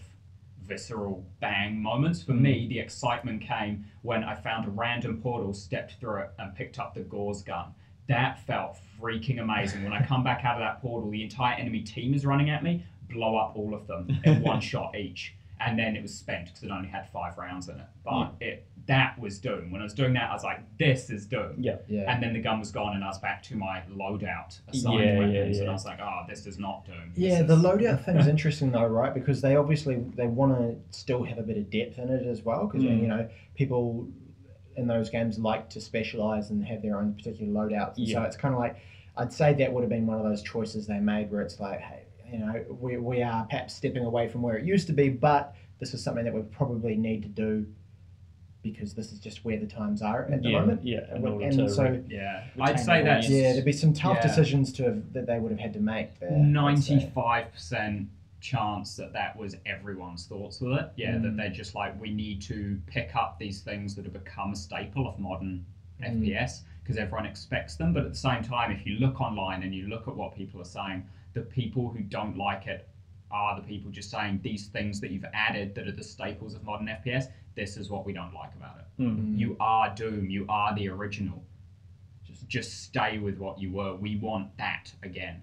[0.62, 2.24] visceral bang moments.
[2.24, 6.54] For me, the excitement came when I found a random portal, stepped through it, and
[6.56, 7.74] picked up the Gauss gun.
[8.08, 9.84] That felt freaking amazing.
[9.84, 12.64] When I come back out of that portal, the entire enemy team is running at
[12.64, 15.36] me, blow up all of them in one shot each.
[15.60, 17.86] And then it was spent because it only had five rounds in it.
[18.04, 19.72] But it that was Doom.
[19.72, 21.56] When I was doing that, I was like, this is Doom.
[21.58, 21.78] Yeah.
[21.88, 22.12] Yeah.
[22.14, 25.06] And then the gun was gone, and I was back to my loadout assigned Yeah,
[25.14, 25.70] yeah, weapons, and.
[25.70, 28.72] I was like, "Oh, this is not Doom." Yeah, This the loadout thing is interesting
[28.72, 29.14] though, right?
[29.14, 32.42] Because they obviously they want to still have a bit of depth in it as
[32.44, 32.68] well.
[32.68, 33.02] Because Mm.
[33.02, 34.08] you know people
[34.76, 38.36] in those games like to specialize and have their own particular loadouts, and so it's
[38.38, 38.76] kind of like
[39.16, 41.80] I'd say that would have been one of those choices they made where it's like,
[41.80, 45.08] hey, you know, we we are perhaps stepping away from where it used to be,
[45.10, 47.66] but this is something that we probably need to do
[48.64, 50.84] because this is just where the times are at the yeah, moment.
[50.84, 51.00] yeah.
[51.16, 54.18] In And, and to so re- Yeah, I'd say that yeah, there'd be some tough
[54.18, 54.28] Yeah.
[54.28, 56.32] decisions to have, that they would have had to make there.
[56.32, 58.08] Ninety-five percent
[58.40, 60.90] chance that that was everyone's thoughts with it.
[60.96, 61.38] Yeah, that Mm.
[61.38, 65.08] they're just like, we need to pick up these things that have become a staple
[65.08, 65.66] of modern
[66.02, 66.22] Mm.
[66.28, 67.94] FPS because everyone expects them.
[67.94, 70.60] But at the same time, if you look online and you look at what people
[70.62, 72.88] are saying, the people who don't like it
[73.32, 76.64] are the people just saying these things that you've added that are the staples of
[76.64, 77.26] modern FPS.
[77.56, 79.02] This is what we don't like about it.
[79.02, 79.38] Mm.
[79.38, 80.30] You are Doom.
[80.30, 81.44] You are the original.
[82.26, 83.96] Just just stay with what you were.
[83.96, 85.42] We want that again.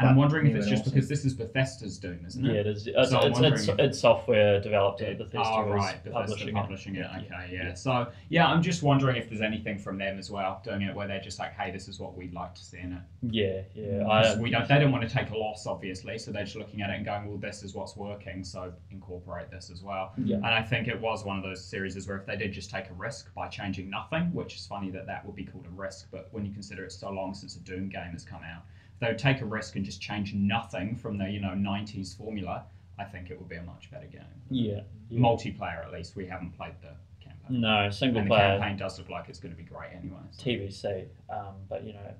[0.00, 0.94] And I'm wondering if it's just awesome.
[0.94, 2.52] because this is Bethesda's Doom, isn't it?
[2.54, 2.86] Yeah, it is.
[2.86, 5.42] It's, So I'm it's, it's, if- it's software developed at Bethesda.
[5.44, 6.98] oh, right, Bethesda publishing, publishing, it.
[7.00, 7.62] Yeah, Okay, yeah.
[7.68, 7.74] yeah.
[7.74, 11.06] So, yeah, I'm just wondering if there's anything from them as well doing it where
[11.06, 13.00] they're just like, hey, this is what we'd like to see in it.
[13.30, 13.84] Yeah, yeah.
[14.02, 14.06] Mm.
[14.06, 16.56] 'Cause I, we don't, they don't want to take a loss, obviously, so they're just
[16.56, 20.12] looking at it and going, well, this is what's working, so incorporate this as well.
[20.16, 20.36] Yeah.
[20.36, 22.88] And I think it was one of those series where if they did just take
[22.88, 26.08] a risk by changing nothing, which is funny that that would be called a risk,
[26.10, 28.79] but when you consider it's so long since a Doom game has come out, if
[29.00, 32.64] they would take a risk and just change nothing from the you know 90s formula,
[32.98, 34.22] I think it would be a much better game.
[34.50, 35.18] yeah, yeah.
[35.20, 36.16] Multiplayer, at least.
[36.16, 36.92] We haven't played the
[37.24, 37.60] campaign.
[37.60, 40.18] No, single and the player campaign does look like it's going to be great anyway.
[40.30, 41.06] so- TBC.
[41.30, 42.14] Um, but you know,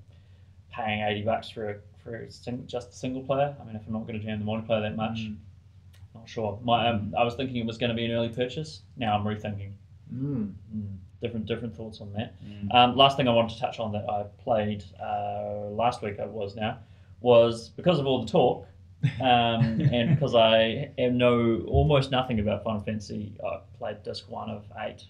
[0.72, 3.54] paying eighty bucks for a, for a sing, just a single player.
[3.60, 5.36] I mean, if I'm not going to jam the multiplayer that much, Mm.
[6.14, 6.58] not sure.
[6.64, 8.82] My um, I was thinking it was going to be an early purchase.
[8.96, 9.72] Now I'm rethinking.
[10.14, 10.54] Mm.
[10.74, 12.34] Mm, different different thoughts on that.
[12.44, 12.74] Mm.
[12.74, 16.28] Um, last thing I wanted to touch on that I played uh, last week, it
[16.28, 16.78] was now,
[17.20, 18.66] was because of all the talk,
[19.20, 23.32] um, and because I know almost nothing about Final Fantasy.
[23.44, 25.04] I played disc one of eight,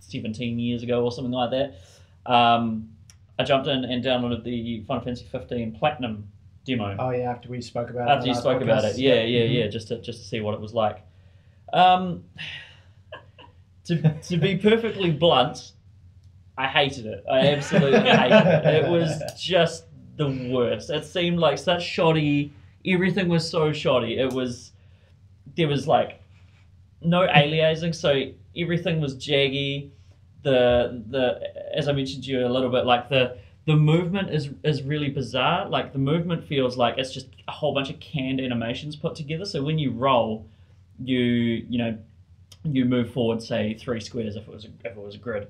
[0.00, 2.32] 17 years ago or something like that.
[2.32, 2.90] Um,
[3.38, 6.28] I jumped in and downloaded the Final Fantasy 15 Platinum
[6.64, 8.12] demo Oh yeah, after we spoke about it.
[8.12, 8.94] after you spoke last about it.
[8.96, 8.98] podcast.
[8.98, 9.66] Yeah, yeah, yeah.
[9.66, 11.02] Just to just to see what it was like.
[11.72, 12.24] Um,
[13.86, 15.72] to to be perfectly blunt,
[16.56, 17.24] I hated it.
[17.30, 18.84] I absolutely hated it.
[18.84, 19.84] It was just
[20.16, 20.90] the worst.
[20.90, 22.52] It seemed like such shoddy.
[22.86, 24.18] Everything was so shoddy.
[24.18, 24.72] It was
[25.56, 26.20] there was like
[27.02, 29.90] no aliasing, so everything was jaggy.
[30.42, 31.40] The the
[31.76, 35.08] as I mentioned to you a little bit, like the the movement is is really
[35.08, 35.68] bizarre.
[35.68, 39.44] Like the movement feels like it's just a whole bunch of canned animations put together.
[39.44, 40.46] So when you roll,
[41.02, 41.98] you you know
[42.64, 45.48] you move forward say three squares if it was a, if it was a grid,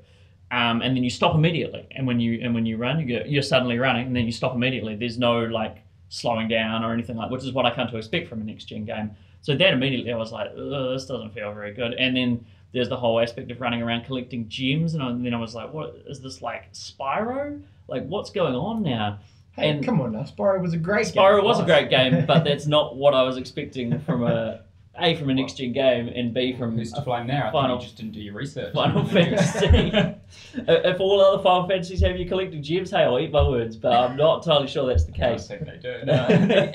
[0.50, 1.86] um, and then you stop immediately.
[1.92, 4.32] And when you and when you run, you go you're suddenly running, and then you
[4.32, 4.94] stop immediately.
[4.96, 8.28] There's no like slowing down or anything like, which is what I come to expect
[8.28, 9.10] from a next gen game.
[9.42, 11.94] So that immediately I was like, this doesn't feel very good.
[11.94, 15.34] And then there's the whole aspect of running around collecting gems, and, I, and then
[15.34, 17.60] I was like, what is this like Spyro?
[17.88, 19.18] Like what's going on now?
[19.52, 21.22] Hey, And- come on now, Spyro was a great game.
[21.22, 24.60] Spyro was a great game, but that's not what I was expecting from a
[24.98, 27.46] a from a next gen game and b from Who's to blame there?
[27.46, 28.72] I Final- think you just didn't do your research.
[28.74, 29.68] Final Fantasy.
[30.54, 33.92] if all other Final Fantasies have you collecting gems, hey, I'll eat my words, but
[33.92, 35.50] I'm not entirely sure that's the case.
[35.50, 35.82] I don't case.
[35.82, 36.04] think they do.
[36.06, 36.26] No.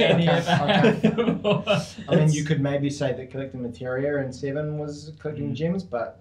[0.06, 1.88] Any of that.
[2.10, 5.56] I mean, you could maybe say that collecting materia in Seven was collecting Mm.
[5.56, 6.20] gems, but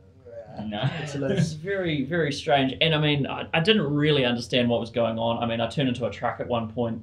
[0.57, 0.89] uh, No.
[1.03, 1.37] it's a little.
[1.61, 2.75] very, very strange.
[2.81, 5.43] And I mean, I, I didn't really understand what was going on.
[5.43, 7.03] I mean, I turned into a truck at one point.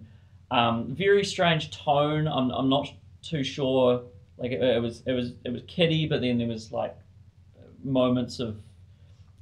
[0.51, 2.27] Um, very strange tone.
[2.27, 2.87] I'm, I'm not
[3.21, 4.03] too sure.
[4.37, 6.95] Like it, it was, it was, it was kiddie, but then there was like
[7.83, 8.57] moments of,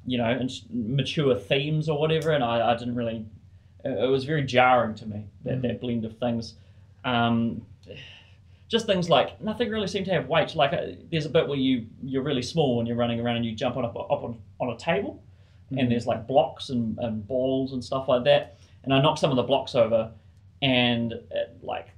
[0.06, 2.30] you know, ins- mature themes or whatever.
[2.32, 3.24] And I, I didn't really.
[3.84, 5.62] it, it was very jarring to me that Mm.
[5.62, 6.54] that blend of things.
[7.04, 7.64] Um,
[8.68, 10.54] just things like nothing really seemed to have weight.
[10.54, 13.44] Like uh, there's a bit where you you're really small and you're running around and
[13.44, 15.22] you jump on up, up on, on a table,
[15.72, 15.80] Mm.
[15.80, 18.58] and there's like blocks and, and balls and stuff like that.
[18.84, 20.10] And I knocked some of the blocks over,
[20.60, 21.88] and it, like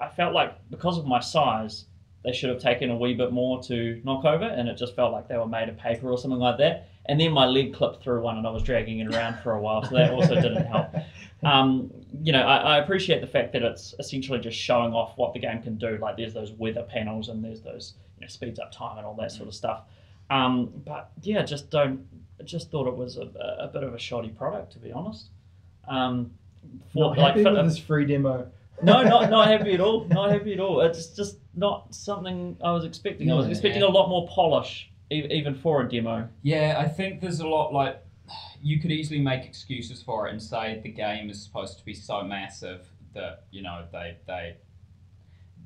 [0.00, 1.86] I felt like because of my size,
[2.26, 5.12] they should have taken a wee bit more to knock over, and it just felt
[5.12, 6.88] like they were made of paper or something like that.
[7.06, 9.60] And then my leg clipped through one, and I was dragging it around for a
[9.60, 10.88] while, so that also didn't help.
[11.42, 15.34] Um, you know, I, I appreciate the fact that it's essentially just showing off what
[15.34, 15.98] the game can do.
[16.00, 19.14] Like there's those weather panels and there's those you know speeds up time and all
[19.16, 19.82] that sort of stuff.
[20.30, 22.06] Um, but yeah, just don't.
[22.44, 25.28] Just thought it was a, a bit of a shoddy product, to be honest.
[25.86, 26.30] Um,
[26.92, 28.50] for, Not happy for- with this free demo.
[28.82, 30.06] no, not not happy at all.
[30.06, 30.80] Not happy at all.
[30.80, 33.30] It's just not something I was expecting.
[33.30, 33.52] I was Yeah.
[33.52, 36.28] expecting a lot more polish, even for a demo.
[36.42, 38.02] Yeah, I think there's a lot like
[38.60, 41.94] you could easily make excuses for it and say the game is supposed to be
[41.94, 44.56] so massive that you know they they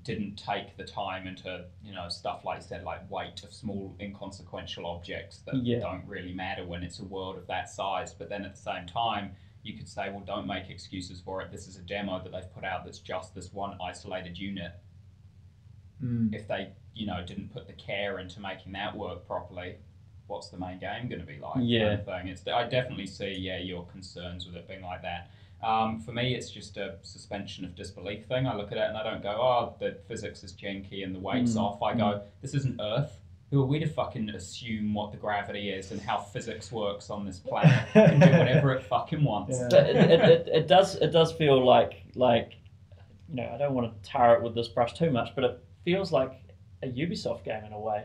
[0.02, 4.86] didn't take the time into you know stuff like said like weight of small inconsequential
[4.86, 5.80] objects that Yeah.
[5.80, 8.14] don't really matter when it's a world of that size.
[8.14, 9.34] But then at the same time.
[9.62, 11.50] You could say, well, don't make excuses for it.
[11.52, 14.72] This is a demo that they've put out that's just this one isolated unit.
[16.02, 16.34] Mm.
[16.34, 19.76] if they you know didn't put the care into making that work properly
[20.26, 21.56] what's the main game going to be like?
[21.58, 21.88] Yeah.
[21.88, 22.28] kind of thing.
[22.28, 25.30] It's i definitely see yeah your concerns with it being like that.
[25.62, 28.46] Um, for me it's just a suspension of disbelief thing.
[28.46, 31.18] I look at it and i don't go oh the physics is janky and the
[31.18, 31.82] weight's Mm, off.
[31.82, 33.12] I go this isn't earth.
[33.50, 37.26] Who are we to fucking assume what the gravity is and how physics works on
[37.26, 39.58] this planet and do whatever it fucking wants?
[39.58, 39.66] Yeah.
[39.68, 42.52] But it, it, it, it does it does feel like like
[43.28, 45.64] you know I don't want to tar it with this brush too much, but it
[45.84, 46.32] feels like
[46.82, 48.04] a Ubisoft game in a way.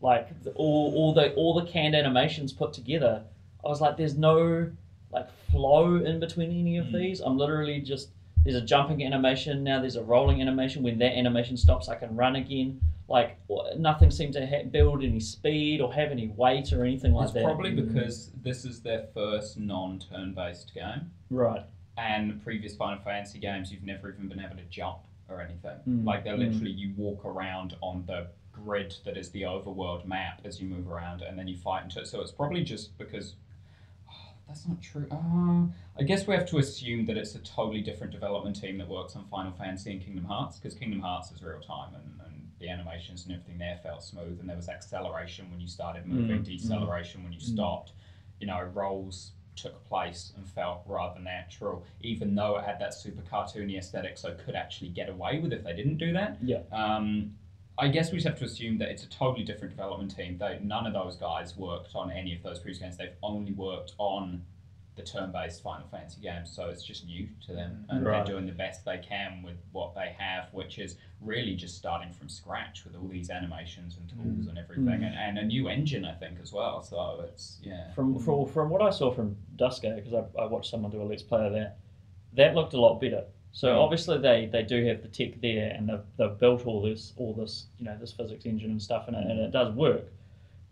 [0.00, 3.22] Like the, all all the all the canned animations put together,
[3.64, 4.70] I was like, there's no
[5.12, 6.92] like flow in between any of Mm.
[6.92, 7.20] these.
[7.20, 8.10] I'm literally just
[8.44, 9.80] there's a jumping animation now.
[9.80, 10.82] There's a rolling animation.
[10.82, 12.80] When that animation stops, I can run again.
[13.08, 13.38] Like
[13.78, 17.34] nothing seemed to ha- build any speed or have any weight or anything like it's
[17.34, 17.44] that.
[17.44, 21.62] probably because this is their first non-turn-based game right.
[21.98, 25.00] and previous Final Fantasy games, you've never even been able to jump
[25.34, 25.78] or anything.
[25.88, 26.50] Mm, Like they're mm.
[26.50, 30.88] literally you walk around on the grid that is the overworld map as you move
[30.90, 32.06] around, and then you fight into it.
[32.06, 33.34] So it's probably just because
[34.10, 34.14] oh,
[34.46, 35.06] that's not true.
[35.10, 35.66] Uh,
[35.98, 39.16] I guess we have to assume that it's a totally different development team that works
[39.16, 42.68] on Final Fantasy and Kingdom Hearts because Kingdom Hearts is real time and, and the
[42.68, 46.44] animations and everything there felt smooth, and there was acceleration when you started moving, Mm,
[46.44, 47.52] deceleration when you Mm.
[47.54, 47.92] stopped.
[48.40, 53.22] You know, rolls took place and felt rather natural, even though it had that super
[53.22, 56.38] cartoony aesthetic, so could actually get away with if they didn't do that.
[56.42, 56.60] Yeah.
[56.72, 57.34] Um,
[57.76, 60.38] I guess we just have to assume that it's a totally different development team.
[60.38, 62.96] They, none of those guys worked on any of those previous games.
[62.96, 64.42] They've only worked on
[64.96, 68.24] the turn-based Final Fantasy games, so it's just new to them, and Right.
[68.24, 72.12] they're doing the best they can with what they have, which is really just starting
[72.12, 75.06] from scratch with all these animations and tools and everything, Mm.
[75.06, 76.80] and, and a new engine, I think, as well.
[76.82, 77.90] So it's yeah.
[77.92, 81.04] From from, from what I saw from Duscae, because I, I watched someone do a
[81.04, 81.78] let's play of that,
[82.34, 83.24] that looked a lot better.
[83.50, 83.78] So Mm.
[83.80, 87.32] obviously they, they do have the tech there, and they've, they've built all this all
[87.32, 90.06] this you know this physics engine and stuff, and it, and it does work.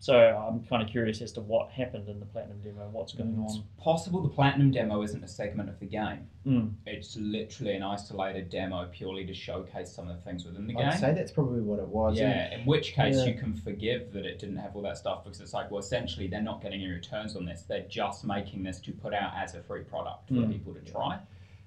[0.03, 3.41] So I'm kind of curious as to what happened in the platinum demo, what's going
[3.45, 3.63] It's on.
[3.77, 6.27] possible the platinum demo isn't a segment of the game.
[6.45, 6.73] Mm.
[6.85, 10.87] It's literally an isolated demo purely to showcase some of the things within the game.
[10.89, 12.19] I'd say that's probably what it was.
[12.19, 13.27] and- Yeah, in which case Yeah.
[13.27, 16.27] you can forgive that it didn't have all that stuff because it's like, well, essentially
[16.27, 17.61] they're not getting any returns on this.
[17.61, 20.51] They're just making this to put out as a free product for Mm.
[20.51, 21.17] people to try.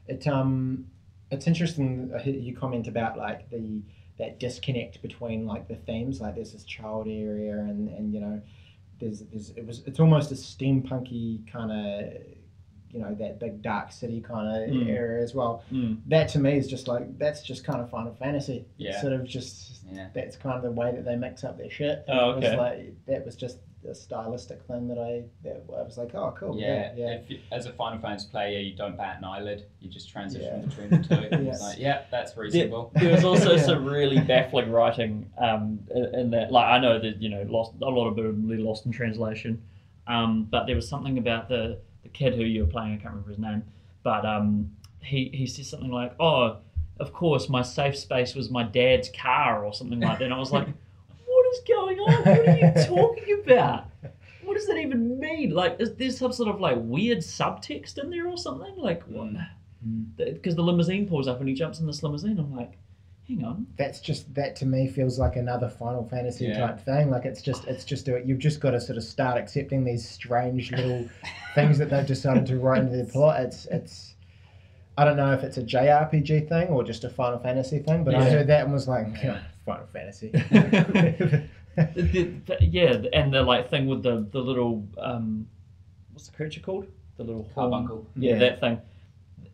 [0.09, 0.90] It um,
[1.31, 2.12] it's interesting.
[2.27, 3.81] You comment about like the
[4.19, 6.21] that disconnect between like the themes.
[6.21, 8.41] Like there's this child area, and and you know,
[9.01, 12.13] there's there's it was it's almost a steampunky kind of,
[12.91, 14.89] you know, that big dark city kind of Mm.
[14.89, 15.63] area as well.
[15.73, 15.99] Mm.
[16.07, 18.65] That to me is just like that's just kind of Final Fantasy.
[18.79, 19.01] Yeah.
[19.01, 20.09] sort of just Yeah.
[20.15, 22.05] that's kind of the way that they mix up their shit.
[22.09, 22.57] And Oh, it was okay.
[22.57, 26.59] like that was just a stylistic thing that I that I was like, oh cool,
[26.59, 27.14] Yeah, yeah, yeah.
[27.14, 29.66] If you, as a Final Fantasy player, you don't bat an eyelid.
[29.81, 30.66] You just transition Yeah.
[30.66, 31.14] between the two.
[31.37, 31.61] It's Yes.
[31.62, 32.90] like, yeah, that's reasonable.
[32.94, 33.62] There was also Yeah.
[33.62, 36.53] some really baffling writing um, in in that.
[36.53, 39.62] Like I know that you know lost a lot of it really lost in translation,
[40.07, 42.92] um, but there was something about the the kid who you were playing.
[42.92, 43.62] I can't remember his name,
[44.03, 44.70] but um,
[45.01, 46.59] he he says something like, "Oh,
[46.99, 50.25] of course, my safe space was my dad's car" or something like that.
[50.25, 50.68] And I was like,
[51.47, 52.25] "What is going on?
[52.25, 53.85] What are you talking about?"
[54.45, 55.51] What does that even mean?
[55.51, 58.75] Like, is there some sort of like weird subtext in there or something?
[58.77, 59.29] Like, what?
[59.87, 60.17] Mm.
[60.17, 62.39] Because the limousine pulls up and he jumps in this limousine.
[62.39, 62.79] I'm like,
[63.27, 63.67] hang on.
[63.77, 66.67] that's just that to me feels like another Final Fantasy Yeah.
[66.69, 67.11] type thing.
[67.11, 70.09] Like it's just it's just a, you've just got to sort of start accepting these
[70.09, 71.09] strange little
[71.57, 73.41] things that they've decided to write into their plot.
[73.41, 74.15] It's it's
[74.97, 78.15] I don't know if it's a JRPG thing or just a Final Fantasy thing, but
[78.15, 79.41] I heard that and was like, Yeah.
[79.67, 80.31] Final Fantasy.
[81.77, 85.47] The- the- yeah, and the like thing with the the little um,
[86.13, 86.87] what's the creature called?
[87.19, 87.71] The little horn.
[87.71, 88.07] Carbuncle.
[88.17, 88.39] Yeah, Yeah.
[88.39, 88.81] that thing.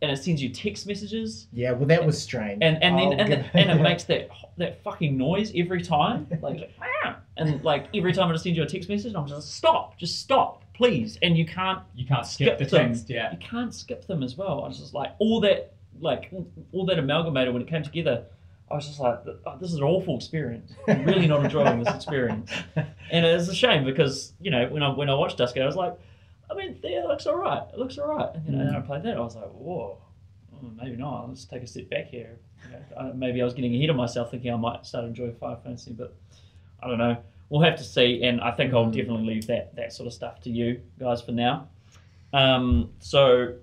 [0.01, 2.59] And it sends you text messages, yeah, well, that was strange.
[2.61, 5.81] and and then I'll and, give- it, and it makes that that fucking noise every
[5.81, 6.71] time, like, like,
[7.37, 10.63] and like every time I send you a text message, I'm just stop, just stop,
[10.73, 12.87] please, and you can't You can't skip, Skip the them.
[12.93, 13.31] text, yeah.
[13.33, 14.63] you can't skip them as well.
[14.63, 16.31] I was just like all that like
[16.71, 18.23] all that amalgamated when it came together.
[18.73, 20.73] I was just like, oh, this is an awful experience.
[20.87, 24.89] I'm really not enjoying this experience, and it's a shame because you know when I
[24.89, 25.93] when I watched Duscae, I was like,
[26.49, 27.61] I mean, yeah, it looks all right.
[27.71, 28.29] It looks all right.
[28.33, 29.15] And, you know, then I played that.
[29.17, 29.97] I was like, whoa,
[30.55, 31.29] mm, maybe not.
[31.29, 32.39] Let's take a step back here.
[32.65, 35.35] You know, I, maybe I was getting ahead of myself, thinking I might start enjoying
[35.35, 36.15] Final Fantasy, but
[36.81, 37.17] I don't know.
[37.49, 38.93] We'll have to see, and I think I'll Mm.
[38.95, 41.67] definitely leave that that sort of stuff to you guys for now.
[42.33, 43.53] Um, so,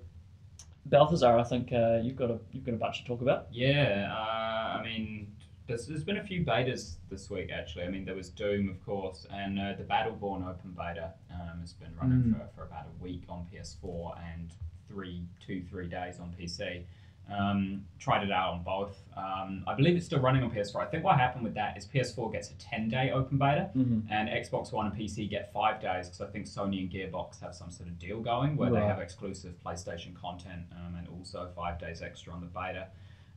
[0.85, 3.47] Balthazar, I think uh, you've got a you've got a bunch to talk about.
[3.51, 5.27] Yeah, uh, I mean,
[5.67, 7.83] there's, there's been a few betas this week actually.
[7.85, 11.73] I mean, there was Doom, of course, and uh, the Battleborn open beta um, has
[11.73, 12.33] been running Mm.
[12.33, 14.51] for, for about a week on PS4 and
[14.87, 16.83] three, two, three days on PC.
[17.31, 18.97] Um, tried it out on both.
[19.15, 20.81] Um, I believe it's still running on PS4.
[20.81, 24.11] I think what happened with that is PS4 gets a 10 day open beta, Mm-hmm.
[24.11, 27.55] and Xbox One and PC get five days because I think Sony and Gearbox have
[27.55, 31.79] some sort of deal going where they have exclusive PlayStation content um, and also five
[31.79, 32.87] days extra on the beta.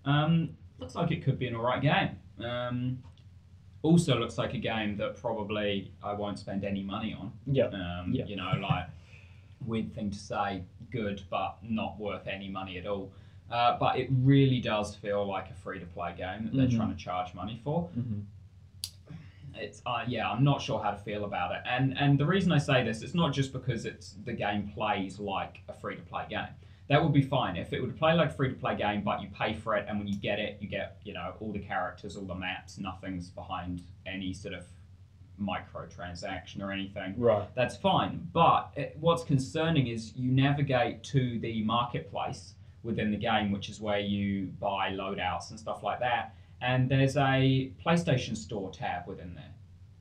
[0.04, 2.16] Um, looks like it could be an alright game.
[2.44, 2.98] Um,
[3.82, 7.32] also looks like a game that probably I won't spend any money on.
[7.46, 7.66] Yeah.
[7.66, 8.24] Um, Yeah.
[8.24, 8.86] You know, like
[9.66, 13.12] weird thing to say, good but not worth any money at all.
[13.50, 16.76] Uh, but it really does feel like a free to play game that they're Mhm.
[16.76, 18.20] trying to charge money for Mm-hmm.
[19.56, 22.50] it's uh, yeah i'm not sure how to feel about it and and the reason
[22.50, 26.02] i say this it's not just because it's the game plays like a free to
[26.02, 26.48] play game
[26.88, 29.22] that would be fine if it would play like a free to play game but
[29.22, 31.58] you pay for it and when you get it you get you know all the
[31.60, 34.64] characters all the maps nothing's behind any sort of
[35.40, 37.48] microtransaction or anything Right.
[37.54, 38.28] that's fine.
[38.32, 43.80] But it, what's concerning is you navigate to the marketplace within the game, which is
[43.80, 46.34] where you buy loadouts and stuff like that.
[46.60, 49.52] And there's a PlayStation Store tab within there,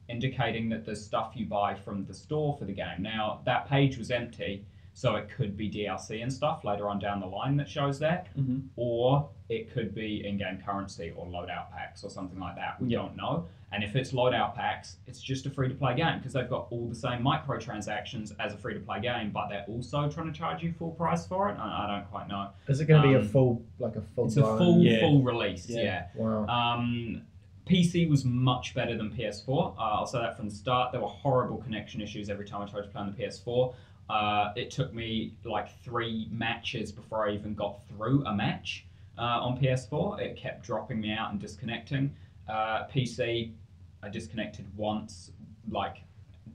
[0.09, 3.01] indicating that there's stuff you buy from the store for the game.
[3.01, 7.19] Now, that page was empty, so it could be DLC and stuff later on down
[7.19, 8.59] the line that shows that, Mm-hmm.
[8.75, 12.79] or it could be in game currency or loadout packs or something like that.
[12.81, 12.99] We Yeah.
[12.99, 13.45] don't know.
[13.71, 16.67] And if it's loadout packs, it's just a free to play game because they've got
[16.69, 20.37] all the same microtransactions as a free to play game, but they're also trying to
[20.37, 21.57] charge you full price for it.
[21.57, 22.49] I, I don't quite know.
[22.67, 24.25] Is it going to be a Um, full, like a full?
[24.27, 24.99] It's a full Yeah.
[24.99, 25.81] full release, Yeah.
[25.81, 26.05] yeah.
[26.15, 26.45] Wow.
[26.47, 27.23] Um,
[27.67, 29.73] PC was much better than PS4.
[29.77, 30.91] Uh, I'll say that from the start.
[30.91, 33.73] There were horrible connection issues every time I tried to play on the PS4.
[34.09, 38.85] Uh, it took me like three matches before I even got through a match
[39.17, 40.19] uh, on PS4.
[40.19, 42.13] It kept dropping me out and disconnecting.
[42.47, 43.53] Uh, PC,
[44.01, 45.31] I disconnected once,
[45.69, 46.03] like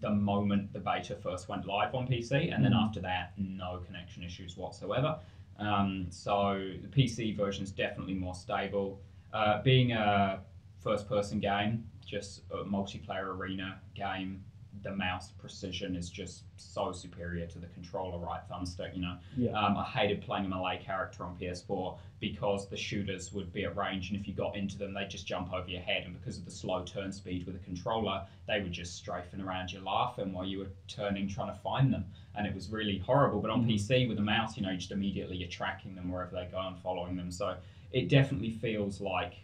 [0.01, 2.85] the moment the beta first went live on PC, and then Mhm.
[2.87, 5.19] after that, no connection issues whatsoever.
[5.59, 9.01] Um, so the PC version is definitely more stable.
[9.33, 10.41] Uh, being a
[10.79, 14.45] first-person game, just a multiplayer arena game,
[14.83, 18.95] the mouse precision is just so superior to the controller right thumbstick.
[18.95, 19.53] You know, Yeah.
[19.53, 23.77] um, I hated playing a melee character on PS4 because the shooters would be at
[23.77, 26.05] range, and if you got into them, they'd just jump over your head.
[26.05, 29.73] And because of the slow turn speed with the controller, they were just strafing around
[29.73, 33.41] you, laughing while you were turning, trying to find them, and it was really horrible.
[33.41, 33.69] But on Mhm.
[33.69, 36.61] PC with a mouse, you know, you just immediately you're tracking them wherever they go
[36.61, 37.31] and following them.
[37.31, 37.57] So
[37.93, 39.35] it definitely feels like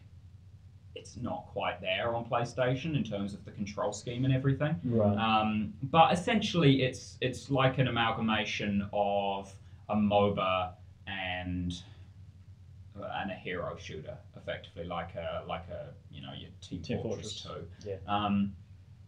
[0.94, 4.76] it's not quite there on PlayStation in terms of the control scheme and everything.
[4.84, 5.16] Right.
[5.16, 9.54] Um, but essentially, it's it's like an amalgamation of
[9.88, 10.72] a MOBA
[11.06, 11.74] and
[12.96, 17.42] and a hero shooter, effectively like a like a you know your Team, Team Fortress,
[17.42, 17.66] Fortress.
[17.82, 17.90] Two.
[17.90, 17.96] Yeah.
[18.06, 18.54] Um,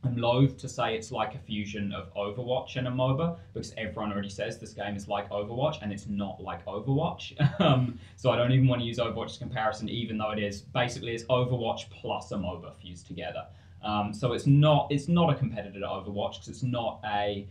[0.06, 4.12] I'm loath to say it's like a fusion of Overwatch and a MOBA because everyone
[4.12, 7.34] already says this game is like Overwatch and it's not like Overwatch.
[7.60, 10.60] um, so I don't even want to use Overwatch as comparison, even though it is
[10.60, 13.46] basically it's Overwatch plus a MOBA fused together.
[13.82, 17.46] Um, so it's not it's not a competitor to Overwatch because it's not a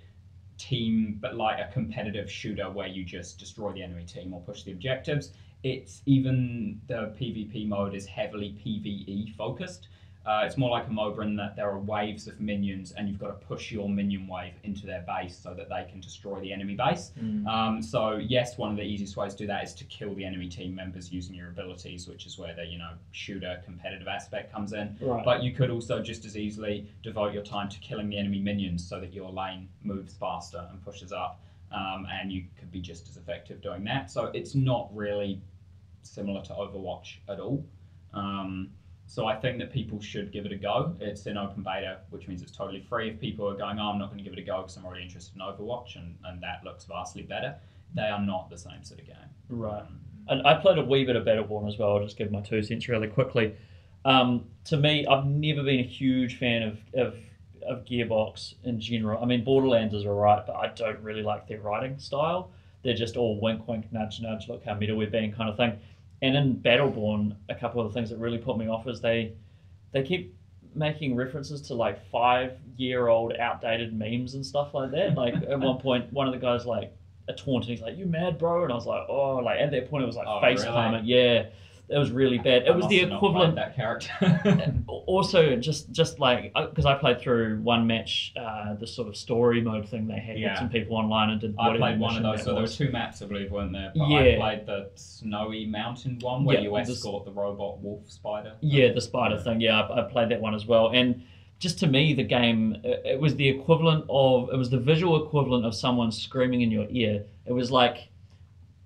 [0.58, 4.64] team, but like a competitive shooter where you just destroy the enemy team or push
[4.64, 5.34] the objectives.
[5.64, 9.88] It's even the PvP mode is heavily PvE focused.
[10.26, 13.20] Uh, it's more like a MOBA in that there are waves of minions, and you've
[13.20, 16.52] got to push your minion wave into their base so that they can destroy the
[16.52, 17.12] enemy base.
[17.22, 17.46] Mm.
[17.46, 20.26] Um, so yes, one of the easiest ways to do that is to kill the
[20.26, 24.52] enemy team members using your abilities, which is where the you know shooter competitive aspect
[24.52, 24.98] comes in.
[25.00, 25.24] Right.
[25.24, 28.88] But you could also just as easily devote your time to killing the enemy minions
[28.88, 31.42] so that your lane moves faster and pushes up.
[31.72, 34.10] Um, and you could be just as effective doing that.
[34.10, 35.42] So it's not really
[36.04, 37.66] similar to Overwatch at all.
[38.14, 38.70] Um,
[39.08, 40.96] so I think that people should give it a go.
[41.00, 43.10] It's in open beta, which means it's totally free.
[43.10, 44.86] If people are going, oh, I'm not going to give it a go because I'm
[44.86, 47.56] already interested in Overwatch and, and that looks vastly better,
[47.94, 49.16] they are not the same sort of game.
[49.50, 49.82] Right.
[49.82, 51.94] Um, And I played a wee bit of Battleborn as well.
[51.94, 53.56] I'll just give my two cents really quickly.
[54.04, 57.16] Um, to me, I've never been a huge fan of, of
[57.68, 59.22] of Gearbox in general.
[59.22, 62.52] I mean, Borderlands is alright, but I don't really like their writing style.
[62.84, 64.48] They're just all wink, wink, nudge, nudge.
[64.48, 65.80] Look how meta we're being, kind of thing.
[66.22, 69.34] And in Battleborn, a couple of the things that really put me off is they
[69.92, 70.36] they keep
[70.74, 75.16] making references to like five year old outdated memes and stuff like that.
[75.16, 76.96] Like at one point, one of the guys like
[77.28, 79.72] a taunt and he's like, "You mad, bro?" And I was like, "Oh!" Like at
[79.72, 80.72] that point, it was like Oh, face really?
[80.72, 81.06] palming.
[81.06, 81.46] Yeah,
[81.88, 82.64] it was really bad.
[82.64, 84.74] It I was the have not played equivalent that character.
[84.88, 89.62] also just just like because I played through one match, uh, the sort of story
[89.62, 90.52] mode thing they had Yeah.
[90.52, 92.44] with some people online and did I played one of those.
[92.44, 93.92] So there were two maps, I believe, weren't there?
[93.96, 94.20] But Yeah.
[94.20, 98.54] I played the snowy mountain one where Yeah, you escort the robot wolf spider.
[98.62, 99.62] Yeah, the spider thing.
[99.62, 100.90] Yeah, I, I played that one as well.
[100.90, 101.24] And
[101.60, 105.24] just to me, the game it, it was the equivalent of it was the visual
[105.26, 107.24] equivalent of someone screaming in your ear.
[107.46, 108.10] It was like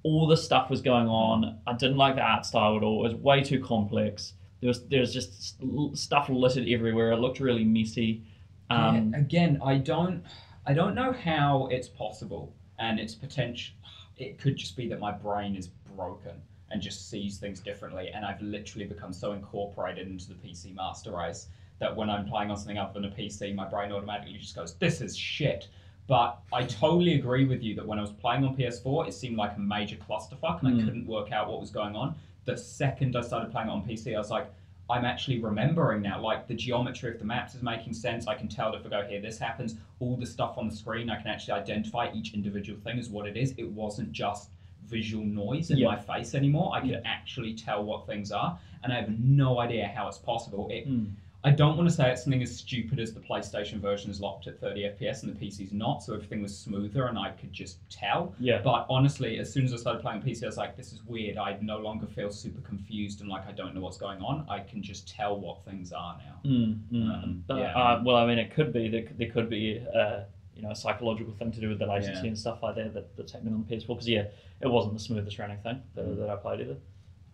[0.03, 1.59] all the stuff was going on.
[1.67, 3.05] I didn't like the art style at all.
[3.05, 4.33] It was way too complex.
[4.61, 5.57] There was there was just
[5.97, 7.11] stuff littered everywhere.
[7.11, 8.23] It looked really messy.
[8.69, 10.23] Um, yeah, again, I don't,
[10.65, 13.75] I don't know how it's possible, and it's potential.
[14.17, 16.33] It could just be that my brain is broken
[16.71, 21.15] and just sees things differently, and I've literally become so incorporated into the PC master
[21.15, 21.47] race
[21.79, 24.75] that when I'm playing on something other than a PC, my brain automatically just goes,
[24.75, 25.67] "This is shit."
[26.09, 29.37] But I totally agree with you that when I was playing on PS4, it seemed
[29.37, 30.83] like a major clusterfuck, and I Mm.
[30.83, 32.15] couldn't work out what was going on.
[32.45, 34.47] The second I started playing it on PC, I was like,
[34.89, 36.19] I'm actually remembering now.
[36.19, 38.25] Like the geometry of the maps is making sense.
[38.27, 39.75] I can tell if I go here, this happens.
[39.99, 43.27] All the stuff on the screen, I can actually identify each individual thing as what
[43.27, 43.53] it is.
[43.59, 44.49] It wasn't just
[44.87, 45.89] visual noise in Yeah.
[45.89, 46.71] my face anymore.
[46.73, 47.01] I could Yeah.
[47.05, 50.67] actually tell what things are, and I have no idea how it's possible.
[50.71, 51.11] It, mm.
[51.41, 54.47] I don't want to say it's something as stupid as the PlayStation version is locked
[54.47, 57.77] at 30 FPS and the PC's not, so everything was smoother and I could just
[57.89, 58.35] tell.
[58.39, 58.59] Yeah.
[58.61, 61.37] But honestly, as soon as I started playing PC, I was like, this is weird.
[61.37, 64.45] I no longer feel super confused and like I don't know what's going on.
[64.49, 66.49] I can just tell what things are now.
[66.49, 67.23] Mm, mm.
[67.23, 67.73] Um, But, yeah.
[67.77, 70.23] uh, well, I mean, it could be that there could be uh,
[70.55, 72.27] you know a psychological thing to do with the latency Yeah.
[72.27, 73.87] and stuff like that, that that's happening on the PS4.
[73.87, 74.25] Because yeah,
[74.61, 76.17] it wasn't the smoothest running thing that, Mm.
[76.17, 76.77] that I played either.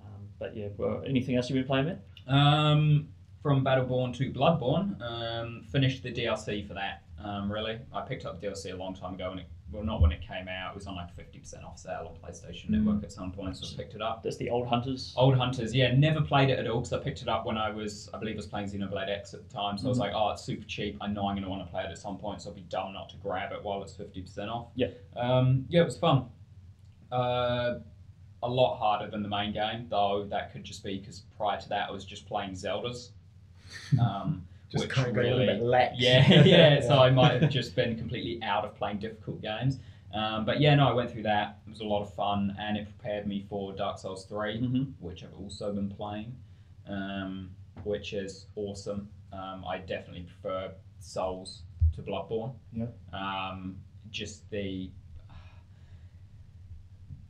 [0.02, 2.00] Um, but yeah, well, anything else you've been playing, man?
[2.28, 3.08] Um,
[3.46, 7.04] from Battleborn to Bloodborne, um, finished the DLC for that.
[7.24, 10.02] Um, really, I picked up the DLC a long time ago, and it well, not
[10.02, 10.72] when it came out.
[10.72, 12.84] It was on like fifty percent off sale on PlayStation Mm.
[12.84, 14.24] Network at some point, so I picked it up.
[14.24, 15.14] That's the old hunters.
[15.16, 17.70] Old Hunters, yeah, never played it at all because I picked it up when I
[17.70, 19.78] was, I believe, I was playing Xenoblade X at the time.
[19.78, 20.02] So I was Mhm.
[20.02, 20.98] like, oh, it's super cheap.
[21.00, 22.62] I know I'm going to want to play it at some point, so I'll be
[22.62, 24.70] dumb not to grab it while it's fifty percent off.
[24.74, 24.88] Yeah.
[25.16, 26.30] Um, yeah, it was fun.
[27.12, 27.76] Uh,
[28.42, 30.26] a lot harder than the main game, though.
[30.30, 33.12] That could just be because prior to that, I was just playing Zeldas.
[34.00, 35.96] Um, Just which kind of got a little bit lax.
[36.00, 36.82] yeah, yeah.
[36.82, 39.80] So I might have just been completely out of playing difficult games.
[40.14, 41.60] Um, but yeah, no, I went through that.
[41.68, 44.84] It was a lot of fun, and it prepared me for Dark Souls 3 hmm
[45.00, 46.34] which I've also been playing,
[46.88, 47.50] um,
[47.84, 49.10] which is awesome.
[49.34, 51.64] Um, I definitely prefer Souls
[51.96, 52.54] to Bloodborne.
[52.72, 52.86] Yeah.
[53.14, 53.78] Um,
[54.12, 54.90] just the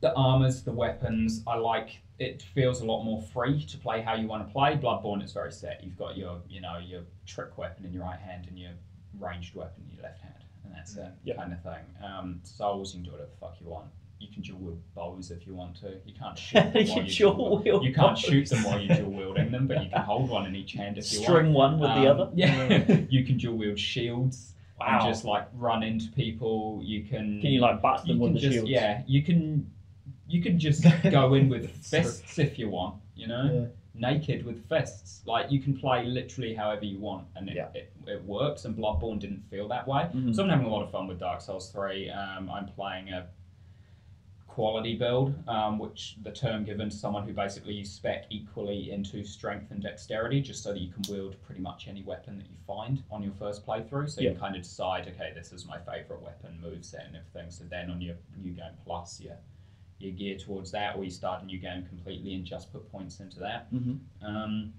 [0.00, 1.42] the armors, the weapons.
[1.46, 2.00] I like.
[2.18, 4.76] It feels a lot more free to play how you want to play.
[4.76, 5.84] Bloodborne is very set.
[5.84, 8.70] You've got your, you know, your trick weapon in your right hand and your
[9.20, 11.36] ranged weapon in your left hand, and that's it, Yep.
[11.36, 11.84] kind of thing.
[12.02, 13.86] Um, Souls, you can do whatever the fuck you want.
[14.18, 15.98] You can dual wield bows if you want to.
[16.06, 18.96] You can't shoot them You while you're dual wield You can't shoot them while you're
[18.96, 21.26] dual wielding them, but you can hold one in each hand if you want.
[21.30, 22.30] String one with the Um, other.
[22.34, 25.00] Yeah, you can dual wield shields Wow.
[25.00, 26.80] and just like run into people.
[26.82, 27.42] You can.
[27.42, 28.70] Can you like bust you them with can the just shields?
[28.70, 29.02] yeah.
[29.06, 29.70] You can.
[30.28, 32.96] You can just go in with fists if you want.
[33.14, 35.22] You know, naked with fists.
[35.24, 37.68] Like you can play literally however you want, and it, Yeah.
[37.74, 38.64] it, it works.
[38.66, 40.08] And Bloodborne didn't feel that way.
[40.14, 40.34] Mhm.
[40.34, 42.10] So I'm having a lot of fun with Dark Souls 3.
[42.10, 43.26] Um, I'm playing a
[44.48, 49.22] quality build, um, which the term given to someone who basically you spec equally into
[49.24, 52.56] strength and dexterity, just so that you can wield pretty much any weapon that you
[52.66, 54.08] find on your first playthrough.
[54.10, 54.32] So you Yeah.
[54.32, 57.50] can kind of decide, okay, this is my favorite weapon, moveset, and everything.
[57.50, 59.32] So then on your new game plus, you
[59.98, 63.20] you gear towards that, or you start a new game completely and just put points
[63.20, 63.72] into that.
[63.72, 63.98] Mhm.
[64.22, 64.72] Um,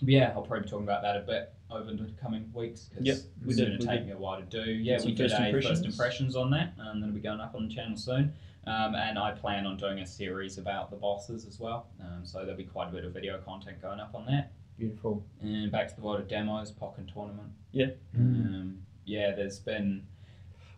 [0.00, 3.06] but yeah, I'll probably be talking about that a bit over the coming weeks because
[3.06, 4.70] Yep, it's going to take did- me a while to do.
[4.70, 5.78] Yeah, we did first a impressions.
[5.80, 8.32] first impressions on that, and that'll be going up on the channel soon.
[8.66, 11.86] Um, and I plan on doing a series about the bosses as well.
[12.00, 14.50] Um, so there'll be quite a bit of video content going up on that.
[14.76, 15.24] Beautiful.
[15.40, 17.52] And back to the world of demos, Pokken tournament.
[17.70, 17.90] Yeah.
[18.16, 20.04] Um, yeah, there's been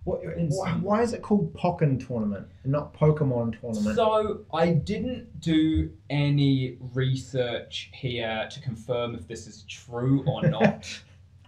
[0.08, 0.82] What, why, Instant.
[0.82, 3.96] why is it called Pokken Tournament and not Pokemon Tournament?
[3.96, 10.88] So I didn't do any research here to confirm if this is true or not.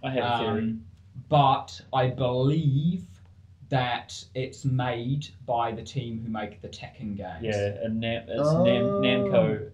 [0.03, 0.59] I have a theory.
[0.61, 0.85] Um,
[1.29, 3.05] but I believe
[3.69, 7.43] that it's made by the team who make the Tekken games.
[7.43, 8.65] yeah, and Nam, it's Oh.
[8.65, 9.71] Nam, Namco,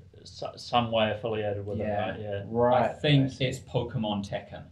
[0.56, 2.08] some way affiliated with Yeah.
[2.14, 2.18] it.
[2.18, 2.20] Right?
[2.20, 2.42] Yeah.
[2.48, 2.90] right.
[2.90, 3.46] I think see.
[3.46, 4.64] it's Pokemon Tekken.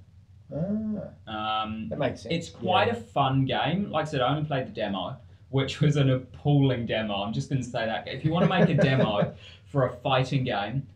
[0.53, 2.35] Ah, Um, that makes sense.
[2.35, 3.91] it's quite a fun game.
[3.91, 5.17] Like I said, I only played the demo,
[5.51, 7.15] which was an appalling demo.
[7.15, 8.07] I'm just going to say that.
[8.09, 9.35] If you want to make a demo
[9.67, 10.87] for a fighting game,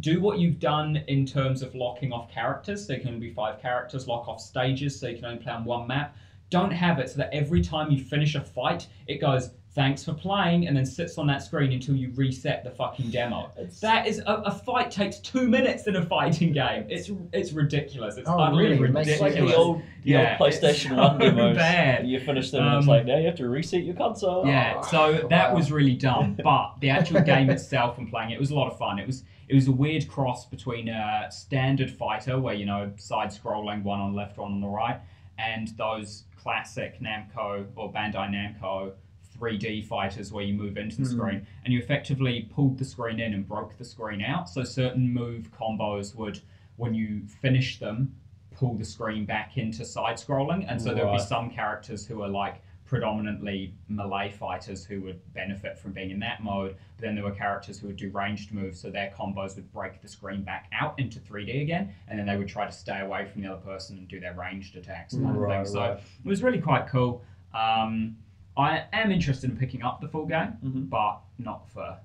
[0.00, 2.86] do what you've done in terms of locking off characters.
[2.86, 5.52] So you can only be five characters, lock off stages, so you can only play
[5.52, 6.16] on one map.
[6.50, 10.12] Don't have it so that every time you finish a fight, it goes, thanks for
[10.14, 13.52] playing, and then sits on that screen until you reset the fucking demo.
[13.56, 16.86] It's, That is a, a fight takes two minutes in a fighting game.
[16.88, 18.16] It's it's ridiculous.
[18.16, 18.88] It's Oh, utterly really?
[18.88, 19.54] It makes it's like ridiculous.
[19.54, 21.56] the old, the Yeah, old it's PlayStation so 1 demos.
[21.56, 22.08] bad.
[22.08, 24.46] You finish them and it's Um, like, now you have to reset your console.
[24.46, 25.56] Yeah, Oh, so that wow.
[25.56, 26.36] was really dumb.
[26.42, 28.98] But the actual game itself and playing it was a lot of fun.
[28.98, 33.28] It was it was a weird cross between a standard fighter where you know side
[33.28, 34.98] scrolling, one on the left, one on the right,
[35.38, 38.92] and those classic Namco or Bandai Namco
[39.40, 41.16] 3D fighters where you move into the Hmm.
[41.16, 44.48] screen and you effectively pulled the screen in and broke the screen out.
[44.48, 46.40] So certain move combos would,
[46.76, 48.14] when you finish them,
[48.52, 50.64] pull the screen back into side scrolling.
[50.68, 55.20] And so there would be some characters who are like predominantly melee fighters who would
[55.34, 56.76] benefit from being in that mode.
[56.96, 60.00] But then there were characters who would do ranged moves, so their combos would break
[60.00, 63.26] the screen back out into 3D again, and then they would try to stay away
[63.26, 65.72] from the other person and do their ranged attacks kind of Right, thing.
[65.72, 65.98] So right.
[65.98, 67.22] it was really quite cool.
[67.52, 68.16] Um,
[68.56, 70.88] I am interested in picking up the full game, Mhm.
[70.88, 71.98] but not for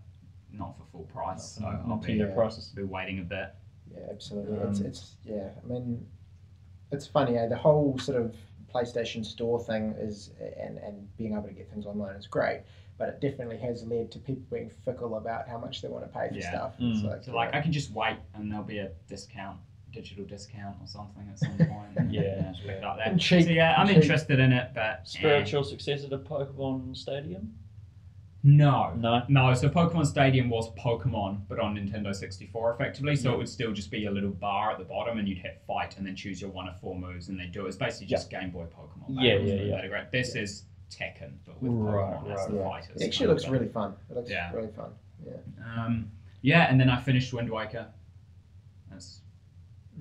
[0.54, 1.44] not for full price.
[1.54, 2.36] So Not I'll to be, your Yeah.
[2.36, 2.74] prices.
[2.76, 3.56] be waiting a bit.
[3.90, 4.58] Yeah, absolutely.
[4.58, 5.50] it's, Um, it's yeah.
[5.64, 6.06] I mean,
[6.92, 7.38] it's funny.
[7.38, 7.48] Eh?
[7.48, 8.36] The whole sort of
[8.68, 12.64] PlayStation Store thing is, and and being able to get things online is great.
[12.98, 16.10] But it definitely has led to people being fickle about how much they want to
[16.20, 16.50] pay for Yeah.
[16.50, 16.78] stuff.
[16.80, 16.92] Mm.
[16.96, 19.58] It's like, So like I can just wait and there'll be a discount,
[19.92, 21.98] digital discount or something at some point.
[21.98, 22.52] and, Yeah.
[22.52, 23.08] just pick it up there.
[23.08, 23.98] And cheap, So yeah, I'm cheap.
[23.98, 24.96] interested in it, but eh.
[25.04, 27.54] Spiritual successor to Pokemon Stadium?
[28.44, 28.94] No.
[28.96, 29.24] No.
[29.30, 33.16] No, so Pokemon Stadium was Pokemon, but on Nintendo 64 effectively.
[33.16, 35.62] So it would still just be a little bar at the bottom, and you'd hit
[35.68, 37.70] fight and then choose your one of four moves, and they do it.
[37.70, 39.06] It's basically just Game Boy Pokemon.
[39.10, 39.88] Yeah, yeah, but yeah.
[39.88, 40.12] great.
[40.12, 42.64] This is Tekken, but with Right, Pokemon as the yeah.
[42.70, 43.02] fighters.
[43.02, 43.94] It actually looks really fun.
[44.10, 44.52] It looks Yeah.
[44.54, 44.90] really fun.
[45.24, 45.34] Yeah.
[45.78, 46.12] Um,
[46.42, 47.88] yeah, and then I finished Wind Waker.
[48.90, 49.22] That's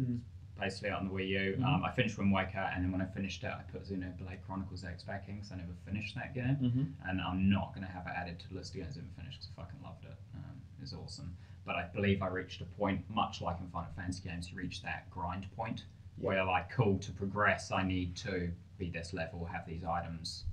[0.01, 0.21] Mm.
[0.59, 1.57] basically on the Wii U.
[1.59, 1.65] Mhm.
[1.65, 4.85] Um, I finished Wind Waker, and then when I finished it, I put Xenoblade Chronicles
[4.85, 6.57] X back in because I never finished that game.
[6.57, 7.09] Mm-hmm.
[7.09, 9.41] and I'm not going to have it added to the list again I haven't finished
[9.41, 10.17] because I fucking loved it.
[10.35, 11.35] Um, it was awesome.
[11.65, 14.83] But I believe I reached a point, much like in Final Fantasy games, you reach
[14.83, 15.85] that grind point
[16.19, 20.45] where you're like, cool, to progress, I need to be this level, have these items.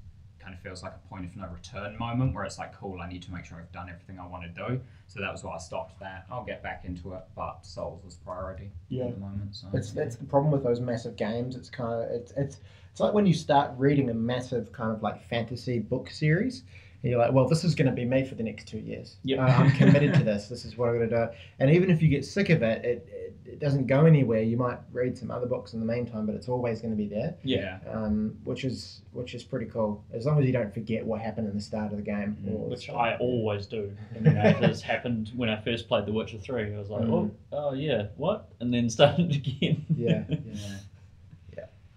[0.47, 3.09] Kind of feels like a point of no return moment where it's like, cool, I
[3.09, 4.79] need to make sure I've done everything I want to do.
[5.07, 6.25] So that was why I stopped that.
[6.31, 9.07] I'll get back into it, but Souls was priority Yeah.
[9.07, 9.53] at the moment.
[9.57, 11.57] So It's that's the problem with those massive games.
[11.57, 12.59] It's kind of it's it's
[12.93, 16.63] it's like when you start reading a massive kind of like fantasy book series.
[17.03, 19.17] And you're like, well, this is going to be me for the next two years.
[19.23, 19.39] Yep.
[19.39, 20.47] Uh, I'm committed to this.
[20.47, 21.31] This is what I'm going to do.
[21.59, 23.07] And even if you get sick of it, it,
[23.47, 24.41] it, it doesn't go anywhere.
[24.41, 27.07] You might read some other books in the meantime, but it's always going to be
[27.07, 27.79] there, yeah.
[27.91, 30.03] um, which is which is pretty cool.
[30.13, 32.37] As long as you don't forget what happened in the start of the game.
[32.43, 32.89] Mm, Which.
[32.89, 33.95] I always do.
[34.15, 36.75] And you know, if happened when I first played The Witcher 3.
[36.75, 37.11] I was like, Mm.
[37.11, 38.49] oh, oh yeah, what?
[38.59, 39.85] And then started again.
[39.95, 40.23] Yeah.
[40.29, 40.69] Yeah.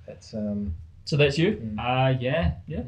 [0.09, 0.75] It's um,
[1.05, 1.77] so that's you?
[1.79, 2.55] Uh, yeah.
[2.67, 2.83] Yeah.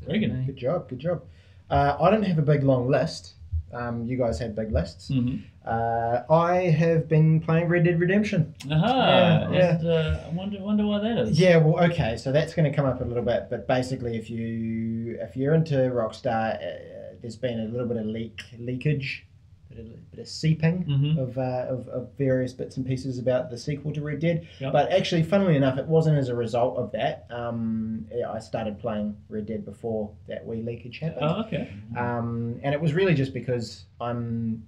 [0.00, 0.46] So Very good.
[0.46, 0.88] good job.
[0.88, 1.22] Good job.
[1.70, 3.34] Uh, I don't have a big long list.
[3.72, 5.10] Um, you guys had big lists.
[5.10, 5.42] Mm-hmm.
[5.68, 8.54] Uh, I have been playing Red Dead Redemption.
[8.70, 9.48] Aha.
[9.52, 11.38] Yeah, And, uh, I wonder, wonder why that is.
[11.38, 14.30] Yeah, well, okay, so that's going to come up a little bit, but basically, if
[14.30, 19.26] you if you're into Rockstar, uh, there's been a little bit of leak leakage,
[19.72, 21.18] a bit of seeping Mhm.
[21.18, 24.46] of, uh, of of various bits and pieces about the sequel to Red Dead.
[24.60, 24.72] Yep.
[24.72, 27.26] But actually, funnily enough, it wasn't as a result of that.
[27.30, 31.26] Um, yeah, I started playing Red Dead before that wee leakage happened.
[31.28, 31.68] Oh, okay.
[31.94, 34.62] um, and it was really just because I'm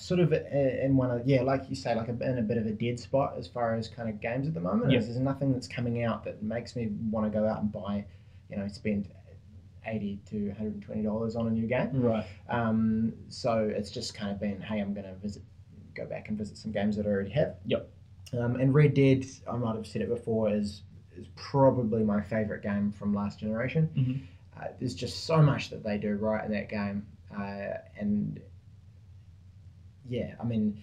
[0.00, 2.66] sort of in one of yeah, like you say, like a, in a bit of
[2.66, 4.90] a dead spot as far as kind of games at the moment.
[4.90, 5.00] Yeah.
[5.00, 8.04] There's nothing that's coming out that makes me want to go out and buy,
[8.48, 9.08] you know, spend
[9.86, 11.90] eighty to one hundred and twenty dollars on a new game.
[12.02, 12.26] Right.
[12.48, 15.42] Um, so it's just kind of been, hey, I'm going to visit,
[15.94, 17.56] go back and visit some games that I already have.
[17.66, 17.88] Yep.
[18.38, 20.82] Um, and Red Dead, I might have said it before, is
[21.16, 23.90] is probably my favorite game from last generation.
[23.96, 24.22] Mhm.
[24.56, 28.40] Uh, there's just so much that they do right in that game, uh, and
[30.10, 30.82] yeah, I mean,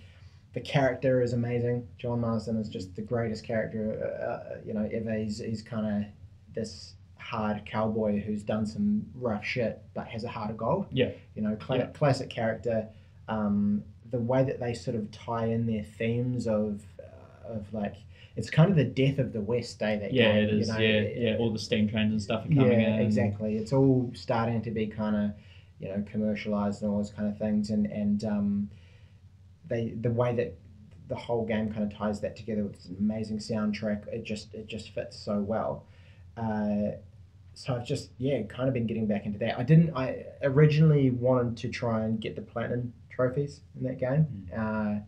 [0.54, 1.88] the character is amazing.
[2.00, 4.24] John Marston is just the greatest character, uh,
[4.56, 5.14] uh, you know, ever.
[5.14, 6.10] He's, he's kind of
[6.56, 10.88] this hard cowboy who's done some rough shit but has a heart of gold.
[10.92, 11.12] Yeah.
[11.36, 11.86] You know, cla- Yeah.
[11.88, 12.88] classic character.
[13.28, 17.96] Um, the way that they sort of tie in their themes of uh, of like
[18.38, 20.68] it's kind of the death of the West Day that Yeah, game, it is.
[20.70, 20.80] You know?
[20.80, 21.02] yeah,
[21.32, 21.38] yeah.
[21.38, 23.02] All the steam trains and stuff are coming yeah, in.
[23.02, 23.58] exactly.
[23.58, 25.32] It's all starting to be kind of,
[25.82, 28.70] you know, commercialized and all those kind of things, and and um,
[29.68, 30.58] they the way that
[31.08, 34.68] the whole game kind of ties that together with this amazing soundtrack, it just it
[34.68, 35.86] just fits so well.
[36.36, 36.92] Uh,
[37.54, 39.58] so I've just yeah, kind of been getting back into that.
[39.58, 39.96] I didn't.
[39.96, 44.50] I originally wanted to try and get the platinum trophies in that game.
[44.56, 45.00] Uh,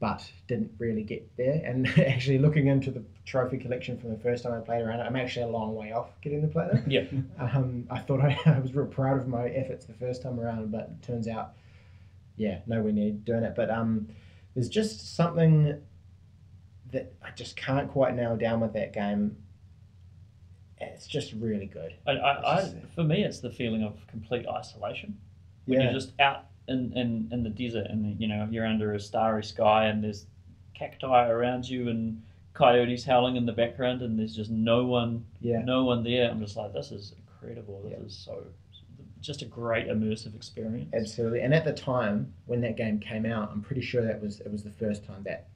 [0.00, 1.60] but didn't really get there.
[1.64, 5.04] And actually, looking into the trophy collection from the first time I played around it,
[5.04, 6.84] I'm actually a long way off getting the platinum.
[6.88, 7.04] Yeah.
[7.38, 10.70] Um, I thought I, I was real proud of my efforts the first time around,
[10.70, 11.52] but it turns out,
[12.38, 13.54] yeah, nowhere near doing it.
[13.54, 14.08] But um,
[14.54, 15.80] there's just something
[16.92, 19.36] that I just can't quite nail down with that game.
[20.80, 21.94] It's just really good.
[22.06, 25.16] I, I, I, for me, it's the feeling of complete isolation.
[25.66, 25.84] when Yeah.
[25.86, 29.42] you're just out in, in, in the desert and you know you're under a starry
[29.42, 30.26] sky and there's
[30.74, 32.22] cacti around you and
[32.52, 35.62] coyotes howling in the background and there's just no one Yeah.
[35.64, 38.04] no one there i'm just like this is incredible this Yeah.
[38.06, 38.44] is so
[39.20, 41.40] just a great immersive experience Absolutely.
[41.40, 44.50] And at the time when that game came out, I'm pretty sure that was it
[44.50, 45.48] was the first time that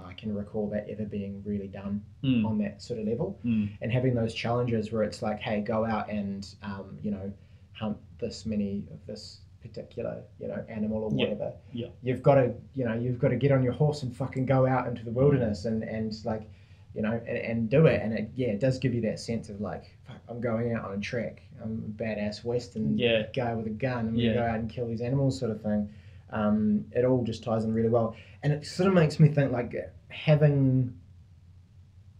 [0.00, 3.38] I can recall that ever being really done Mm, on that sort of level.
[3.44, 7.32] mm, And having those challenges where it's like, hey, go out and um, you know
[7.72, 11.16] hunt this many of this particular you know animal or Yeah.
[11.30, 11.52] whatever.
[11.72, 11.88] Yeah.
[12.02, 14.66] You've got to you know you've got to get on your horse and fucking go
[14.66, 16.48] out into the wilderness and and like
[16.94, 19.48] you know and, and do it and it, yeah it does give you that sense
[19.48, 23.26] of like fuck, I'm going out on a trek I'm a badass western Yeah.
[23.34, 24.08] guy with a gun.
[24.08, 24.32] I'm Yeah.
[24.34, 25.88] gonna go out and kill these animals sort of thing.
[26.30, 28.14] Um, it all just ties in really well.
[28.42, 29.74] And it sort of makes me think like
[30.08, 30.94] having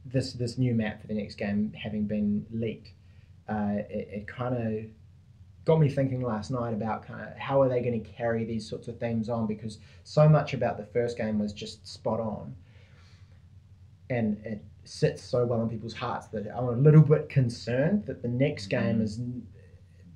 [0.05, 2.93] this this new map for the next game having been leaked
[3.49, 4.85] uh, it, it kind of
[5.65, 8.67] got me thinking last night about kind of how are they going to carry these
[8.67, 9.47] sorts of themes on?
[9.47, 12.55] Because so much about the first game was just spot on
[14.11, 18.23] and it sits so well in people's hearts that I'm a little bit concerned that
[18.23, 19.03] the next game Mm.
[19.03, 19.21] is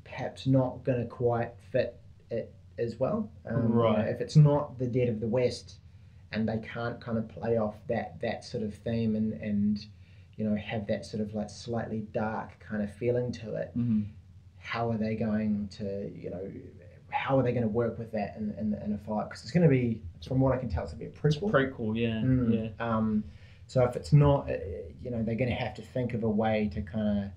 [0.05, 1.99] perhaps not going to quite fit
[2.31, 3.31] it as well.
[3.47, 4.09] Um, you know, Right.
[4.09, 5.77] if it's not the Dead of the West,
[6.33, 9.85] and they can't kind of play off that that sort of theme and and
[10.37, 14.07] you know have that sort of like slightly dark kind of feeling to it, mm.
[14.57, 16.51] how are they going to you know
[17.11, 19.25] how are they going to work with that in, in, in a fight?
[19.29, 21.31] Because it's going to be, from what I can tell, it's going to be a
[21.31, 21.51] prequel.
[21.51, 22.73] prequel yeah Mm.
[22.79, 23.23] yeah Um,
[23.73, 24.57] so if it's not, uh,
[25.03, 27.31] you know, they're going to have to think of a way to kind of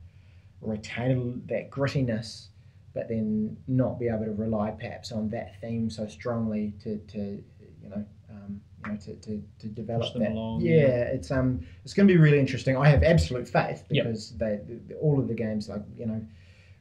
[0.59, 2.47] retain that grittiness,
[2.93, 7.41] but then not be able to rely perhaps on that theme so strongly to, to
[7.81, 10.33] you know, um, you know, to, to, to develop them that.
[10.33, 11.03] along, yeah, yeah.
[11.03, 12.75] it's um, it's going to be really interesting.
[12.75, 14.03] I have absolute faith Yep.
[14.03, 14.59] because they,
[14.99, 16.21] all of the games like you know,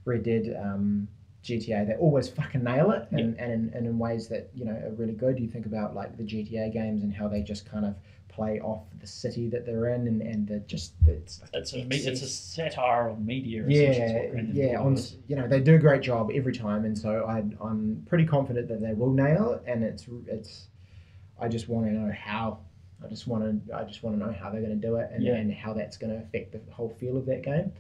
[0.05, 0.61] Red Dead.
[0.61, 1.07] Um,
[1.45, 4.73] GTA, they always fucking nail it, and, and, in, and in ways that you know
[4.73, 5.39] are really good.
[5.39, 7.95] You think about like the GTA games and how they just kind of
[8.35, 12.23] play off the city that they're in, and and the just it's it's a it's
[12.23, 15.61] a satire on media yeah essentially, is what Grand Theft yeah on you know they
[15.61, 19.13] do a great job every time, and so I I'm pretty confident that they will
[19.13, 20.69] nail it, and it's it's
[21.41, 22.59] I just want to know how.
[23.05, 25.11] I just want to I just want to know how they're going to do it,
[25.13, 25.35] and, Yeah.
[25.35, 27.71] and how that's going to affect the whole feel of that game.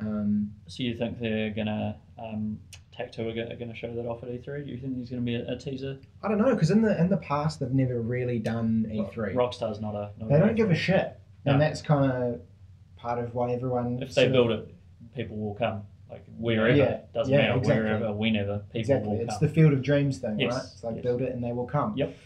[0.00, 2.58] Um, so you think they're gonna um
[2.96, 4.64] Take Two are going to show that off at E3?
[4.64, 5.98] Do you think there's going to be a, a teaser?
[6.22, 9.34] I don't know because in the in the past they've never really done E3.
[9.34, 10.10] Rockstar's not a.
[10.18, 11.52] Not They a don't give a shit, No.
[11.52, 12.40] and that's kind of
[12.96, 13.98] part of why everyone.
[14.02, 14.74] If they of- build it,
[15.14, 15.82] people will come.
[16.10, 17.82] Like wherever, Yeah, doesn't yeah, matter exactly.
[17.84, 19.48] wherever, whenever, people exactly, will it's come.
[19.48, 20.62] the field of dreams thing, Yes, right?
[20.72, 21.02] It's like yes.
[21.02, 21.94] build it and they will come.
[21.96, 22.16] Yep.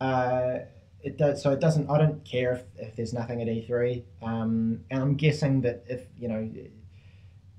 [0.00, 0.58] Uh,
[1.02, 1.42] it does.
[1.42, 1.88] So it doesn't.
[1.90, 4.02] I don't care if, if there's nothing at E3.
[4.22, 6.50] Um, and I'm guessing that if you know.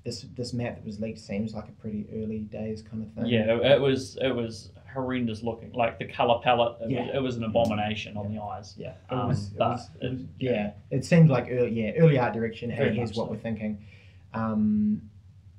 [0.08, 3.26] This, this map that was leaked seems like a pretty early days kind of thing.
[3.26, 5.70] Yeah, it, it was it was horrendous looking.
[5.74, 7.04] Like the color palette, it, Yeah.
[7.08, 8.74] was, it was an abomination on the eyes.
[8.78, 12.18] Yeah, it Um, was, it was, it was- yeah, it seemed like early, yeah, early
[12.18, 12.70] art direction.
[12.70, 13.32] Hey, here's what so.
[13.32, 13.84] we're thinking.
[14.32, 15.02] Um,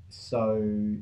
[0.10, 0.60] so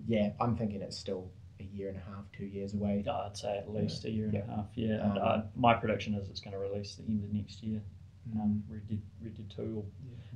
[0.07, 1.31] yeah, I'm thinking it's still
[1.61, 3.01] a year and a half, two years away.
[3.09, 4.41] I'd say at least a year and Yeah.
[4.41, 4.65] a half.
[4.75, 7.63] Yeah, and Um, uh, my prediction is it's going to release the end of next
[7.63, 7.81] year.
[8.35, 9.83] Um, Red Dead, Red Dead Two.
[9.83, 9.83] Or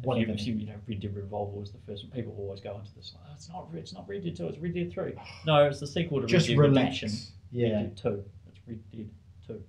[0.03, 0.35] One if of you, them.
[0.35, 2.03] if you, you know, Red Dead Revolver was the first.
[2.03, 2.11] one.
[2.11, 3.13] People always go into this.
[3.17, 3.71] Oh, it's not.
[3.73, 4.47] Red- It's not Red Dead Two.
[4.47, 5.13] It's Red Dead Three.
[5.45, 7.01] No, it's the sequel to Just Red Dead relax.
[7.01, 7.09] Redemption.
[7.09, 8.23] Red Yeah, Dead Two.
[8.49, 9.09] It's Red Dead
[9.47, 9.63] Two.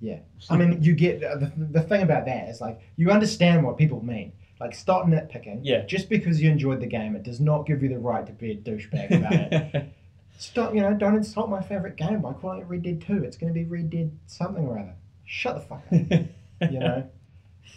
[0.00, 0.18] yeah.
[0.50, 4.04] I mean, you get the, the thing about that is like you understand what people
[4.04, 4.32] mean.
[4.60, 5.60] Like stop nitpicking.
[5.62, 5.84] Yeah.
[5.84, 8.52] Just because you enjoyed the game, it does not give you the right to be
[8.52, 9.92] a douchebag about it.
[10.38, 10.74] Stop.
[10.74, 13.22] You know, don't insult my favorite game by calling it Red Dead Two.
[13.22, 14.94] It's going to be Red Dead something or other.
[15.24, 16.70] Shut the fuck up.
[16.72, 17.08] you know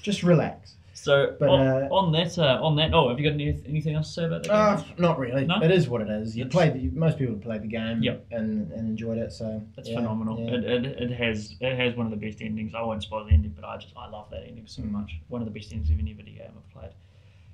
[0.02, 3.34] just relax So But, on, uh, on that, uh, on that, oh, have you got
[3.36, 4.52] any, anything else to say about that?
[4.52, 4.96] Uh, game?
[4.98, 5.46] not really.
[5.46, 5.62] No?
[5.62, 6.36] It is what it is.
[6.36, 6.74] You It's- played.
[6.74, 8.02] The, most people have played the game.
[8.02, 8.26] Yep.
[8.32, 9.32] And, and enjoyed it.
[9.32, 10.40] So It's yeah, phenomenal.
[10.40, 10.56] yeah.
[10.56, 12.74] It, it, it has it has one of the best endings.
[12.76, 14.92] I won't spoil the ending, but I just I love that ending so Mm.
[14.92, 15.12] much.
[15.30, 16.94] One of the best endings of any video game I've played.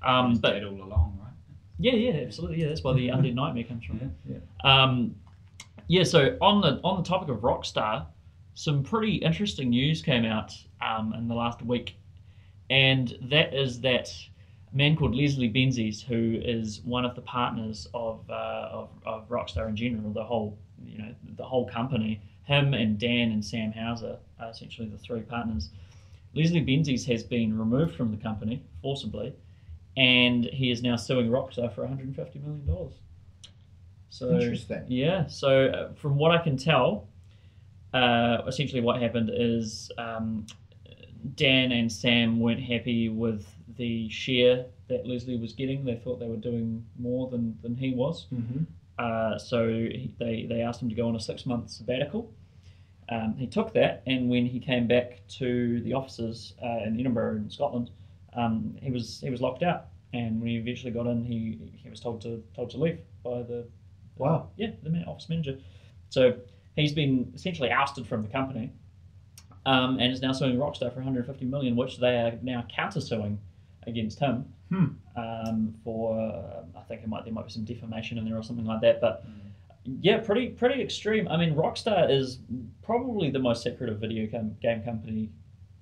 [0.01, 1.33] Um, He's but dead all along, right?
[1.79, 2.61] yeah, yeah, absolutely.
[2.61, 3.99] Yeah, that's why the undead nightmare comes from.
[4.25, 4.83] Yeah, Yeah.
[4.83, 5.15] Um,
[5.87, 6.03] yeah.
[6.03, 8.05] So on the on the topic of Rockstar,
[8.53, 11.95] some pretty interesting news came out um, in the last week,
[12.69, 14.11] and that is that
[14.71, 19.29] a man called Leslie Benzies, who is one of the partners of, uh, of of
[19.29, 22.21] Rockstar in general, the whole you know the whole company.
[22.43, 25.69] Him and Dan and Sam Houser are essentially the three partners.
[26.35, 29.33] Leslie Benzies has been removed from the company forcibly,
[29.95, 32.93] and he is now suing Rockstar for 150 million dollars.
[34.09, 34.83] So Interesting.
[34.87, 37.07] yeah, so uh, from what I can tell,
[37.93, 40.45] uh, essentially what happened is um,
[41.35, 43.47] Dan and Sam weren't happy with
[43.77, 45.85] the share that Leslie was getting.
[45.85, 48.27] They thought they were doing more than, than he was.
[48.33, 48.63] Mm-hmm.
[48.99, 52.31] Uh, so he, they, they asked him to go on a six month sabbatical.
[53.09, 57.35] Um, he took that, and when he came back to the offices uh, in Edinburgh
[57.35, 57.89] in Scotland,
[58.33, 59.87] um, he was he was locked out.
[60.13, 63.41] And when he eventually got in, he, he was told to told to leave by
[63.43, 63.65] the
[64.17, 64.49] Wow.
[64.57, 65.57] yeah the office manager.
[66.09, 66.35] So
[66.75, 68.71] he's been essentially ousted from the company,
[69.65, 73.37] um, and is now suing Rockstar for 150 million, which they are now countersuing
[73.87, 74.85] against him Hmm.
[75.17, 78.43] um, for uh, I think it might there might be some defamation in there or
[78.43, 79.01] something like that.
[79.01, 79.23] But
[80.01, 81.27] yeah, pretty pretty extreme.
[81.27, 82.39] I mean, Rockstar is
[82.81, 85.29] probably the most secretive video game, game company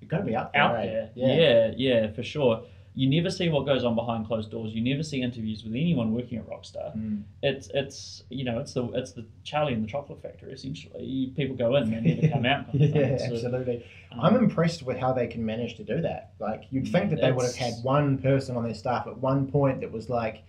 [0.02, 0.62] You've got to be up there.
[0.64, 0.86] out right?
[0.88, 1.10] there.
[1.16, 1.36] Yeah.
[1.36, 2.64] yeah, yeah, for sure.
[2.94, 4.74] You never see what goes on behind closed doors.
[4.74, 6.96] You never see interviews with anyone working at Rockstar.
[6.96, 7.24] Mm.
[7.42, 11.32] It's it's you know it's the it's the Charlie and the Chocolate Factory essentially.
[11.36, 12.70] People go in and never come out.
[12.72, 13.18] Kind of yeah.
[13.18, 13.86] So, absolutely.
[14.12, 16.34] um, I'm impressed with how they can manage to do that.
[16.40, 19.50] Like you'd think that they would have had one person on their staff at one
[19.50, 20.44] point that was like,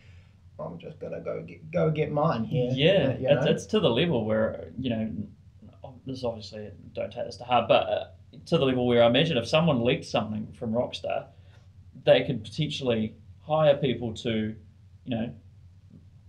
[0.58, 3.90] "I'm just gonna go get go get mine here." Yeah, you it's, it's to the
[3.90, 5.12] level where you know,
[6.06, 8.04] this is obviously don't take this to heart, but uh,
[8.46, 11.26] to the level where I imagine if someone leaked something from Rockstar,
[12.04, 14.54] they could potentially hire people to,
[15.04, 15.32] you know,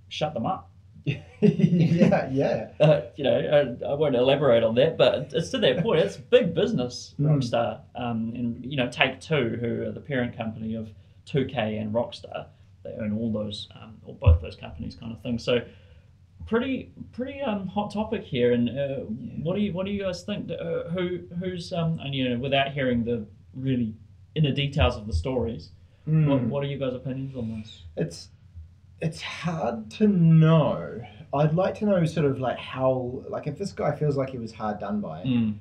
[0.10, 0.70] shut them up.
[1.06, 2.70] yeah, yeah.
[2.80, 6.00] Uh, you know, I, I won't elaborate on that, but it's to that point.
[6.00, 7.26] It's big business, Mm.
[7.28, 10.90] Rockstar, um, and you know, Take Two, who are the parent company of
[11.26, 12.48] 2K and Rockstar,
[12.84, 15.40] they own all those, um, or both those companies, kind of thing.
[15.40, 15.62] So,
[16.46, 18.52] pretty, pretty um, hot topic here.
[18.54, 18.96] And uh,
[19.42, 20.52] what do you, what do you guys think?
[20.52, 23.94] Uh, who, who's, um, and you know, without hearing the really
[24.36, 25.72] inner details of the stories,
[26.08, 26.28] Mm.
[26.28, 27.84] what, what are you guys' opinions on this?
[27.96, 28.30] It's
[29.02, 31.02] it's hard to know.
[31.34, 34.38] I'd like to know sort of like how like if this guy feels like he
[34.38, 35.56] was hard done by, Mm.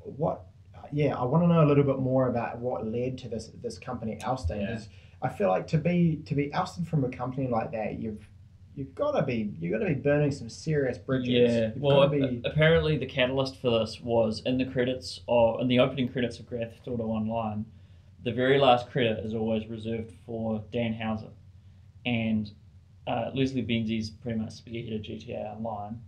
[0.00, 0.46] what
[0.92, 3.78] yeah, I want to know a little bit more about what led to this this
[3.78, 4.60] company ousting.
[4.60, 4.80] Yeah.
[5.22, 8.28] I feel like to be to be ousted from a company like that, you've
[8.76, 11.28] you've got to be you've got to be burning some serious bridges.
[11.52, 15.68] Yeah, You've well, be, apparently the catalyst for this was in the credits or in
[15.68, 17.64] the opening credits of Grand Theft Auto Online.
[18.24, 21.28] The very last credit is always reserved for Dan Houser,
[22.06, 22.50] and
[23.06, 26.00] uh, Leslie Benzies pretty much spearheaded GTA Online,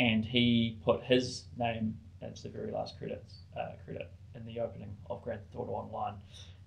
[0.00, 4.96] and he put his name as the very last credits uh, credit in the opening
[5.10, 6.14] of Grand Theft Auto Online,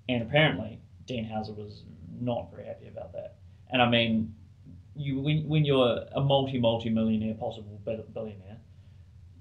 [0.08, 1.84] and apparently Dan Houser was
[2.20, 3.38] not very happy about that.
[3.72, 4.36] And I mean,
[4.96, 8.58] you when, when you're a multi multi millionaire, possible billionaire,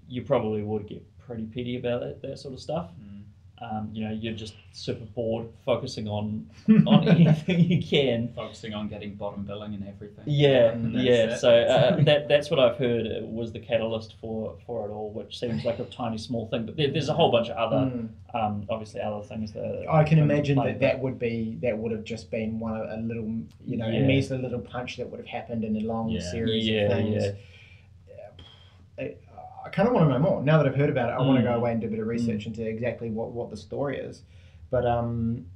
[0.09, 2.93] you probably would get pretty petty about it, that sort of stuff.
[2.99, 3.10] Mm.
[3.63, 6.49] Um, you know, you're just super bored, focusing on
[6.87, 8.33] on anything you can.
[8.35, 10.25] Focusing on getting bottom billing and everything.
[10.27, 11.13] Yeah, And yeah.
[11.35, 11.41] it.
[11.41, 15.11] So uh, that that's what I've heard uh, was the catalyst for for it all,
[15.11, 17.77] which seems like a tiny small thing, but there, there's a whole bunch of other,
[17.91, 18.09] Mm.
[18.35, 21.93] um, obviously other things that I can imagine that but- that would be that would
[21.93, 23.29] have just been one of a little
[23.67, 24.01] you know Yeah.
[24.01, 26.21] a measly little punch that would have happened in a long Yeah.
[26.31, 27.25] series Yeah, of things.
[28.09, 29.05] yeah.
[29.05, 29.15] I,
[29.71, 31.13] I kind of want to know more now that I've heard about it.
[31.13, 31.57] I want to go Mm.
[31.59, 34.25] away and do a bit of research into exactly what, what the story is.
[34.69, 35.47] But um,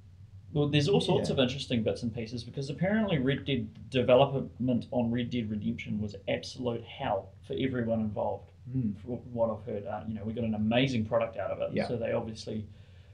[0.52, 1.32] Well, there's all sorts Yeah.
[1.34, 6.14] of interesting bits and pieces because apparently Red Dead development on Red Dead Redemption was
[6.28, 8.52] absolute hell for everyone involved.
[8.72, 11.60] mm, From what I've heard, uh, you know, we got an amazing product out of
[11.60, 11.70] it.
[11.74, 11.88] Yeah.
[11.88, 12.64] So they obviously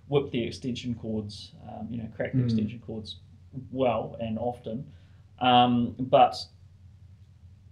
[0.09, 2.45] whipped the extension cords, um, you know, cracked the Mm.
[2.45, 3.17] extension cords
[3.73, 4.85] well and often.
[5.39, 6.37] Um, but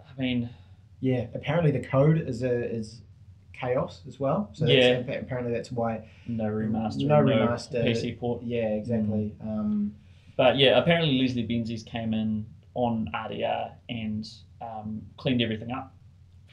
[0.01, 0.49] I mean,
[1.01, 3.03] yeah, apparently the code is a, is
[3.61, 4.51] chaos as well.
[4.53, 5.01] So Yeah.
[5.03, 6.09] that's, apparently that's why.
[6.27, 7.85] no remaster, No no, remaster.
[7.85, 8.43] PC port.
[8.43, 9.35] Yeah, exactly.
[9.41, 9.95] Um,
[10.37, 14.29] But yeah, apparently Leslie Benzies came in on RDR and
[14.61, 15.95] um, cleaned everything up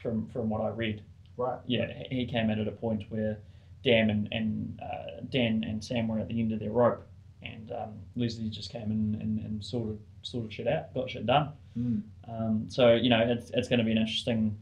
[0.02, 1.02] from from what I read.
[1.36, 1.58] right.
[1.66, 3.38] Yeah, he he came in at a point where
[3.84, 7.06] Dan and, and uh, Dan and Sam were at the end of their rope,
[7.42, 11.50] and um, Leslie just came in and, and sorted sorted shit out, got shit done.
[11.78, 12.02] Mm.
[12.28, 14.56] Um, so you know, it's it's going to be an interesting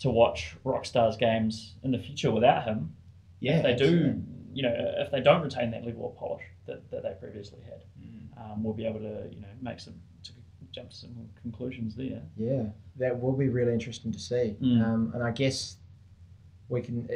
[0.00, 2.94] to watch Rockstar's games in the future without him.
[3.40, 4.08] Yeah, if they absolutely.
[4.10, 4.22] do,
[4.54, 7.82] you know, if they don't retain that level of polish that, that they previously had,
[8.02, 8.52] Mm.
[8.52, 10.32] um, we'll be able to you know make some to
[10.72, 12.22] jump to some conclusions there.
[12.36, 12.64] Yeah,
[12.96, 14.56] that will be really interesting to see.
[14.60, 14.84] Mm.
[14.84, 15.76] Um, and I guess
[16.68, 17.08] we can.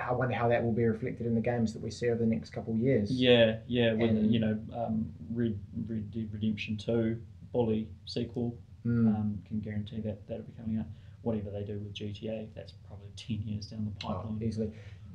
[0.00, 2.26] I wonder how that will be reflected in the games that we see over the
[2.26, 3.10] next couple of years.
[3.12, 5.58] Yeah, yeah, with And- you know, um, Red
[5.88, 7.20] Red Dead Redemption Two,
[7.52, 9.14] Bully sequel, Mm.
[9.14, 10.86] um, can guarantee that that'll be coming out.
[11.22, 14.42] Whatever they do with GTA, that's probably ten years down the Oh, pipeline.
[14.42, 14.70] easily.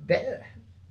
[0.08, 0.44] That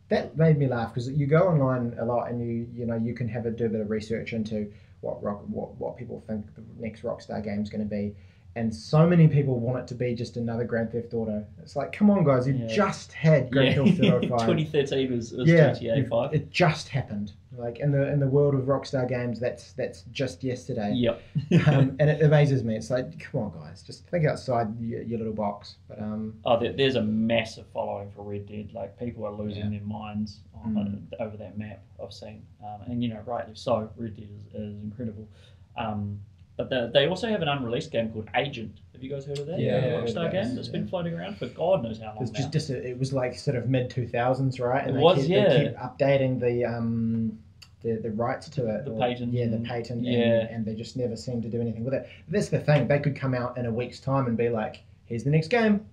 [0.08, 3.14] that made me laugh because you go online a lot and you you know you
[3.14, 6.44] can have a do a bit of research into what rock what what people think
[6.54, 8.14] the next Rockstar game is going to be,
[8.56, 11.44] and so many people want it to be just another Grand Theft Auto.
[11.60, 12.66] It's like, come on, guys, you Yeah.
[12.68, 14.46] just had Grand Theft Auto Five.
[14.46, 16.32] 2013 was, was yeah, GTA Five.
[16.34, 17.32] It just happened.
[17.56, 20.92] Like in the in the world of Rockstar games, that's that's just yesterday.
[20.94, 21.22] Yep.
[21.68, 22.74] um, and it amazes me.
[22.76, 25.76] It's like, come on, guys, just think outside your, your little box.
[25.88, 28.70] But um, Oh, there, there's a massive following for Red Dead.
[28.72, 29.78] Like people are losing Yeah.
[29.78, 31.12] their minds on Mm.
[31.12, 31.80] it, over that map.
[32.02, 33.88] I've seen, um, and you know, rightly so.
[33.96, 35.28] Red Dead is, is incredible.
[35.76, 36.20] Um,
[36.56, 38.78] but the, they also have an unreleased game called Agent.
[38.92, 39.58] Have you guys heard of that?
[39.58, 42.18] Yeah, The yeah, Rockstar game that, that's been floating around for God knows how long
[42.22, 44.86] it's just, just a, it was like sort of mid two thousands, right?
[44.88, 45.48] It they was, keep, yeah.
[45.48, 47.38] They keep updating the um.
[47.82, 50.12] The, the rights to it, The or- patent yeah, the patent, yeah.
[50.40, 52.08] and, and they just never seem to do anything with it.
[52.28, 55.22] That's the thing; they could come out in a week's time and be like, "Here's
[55.22, 55.84] the next game,"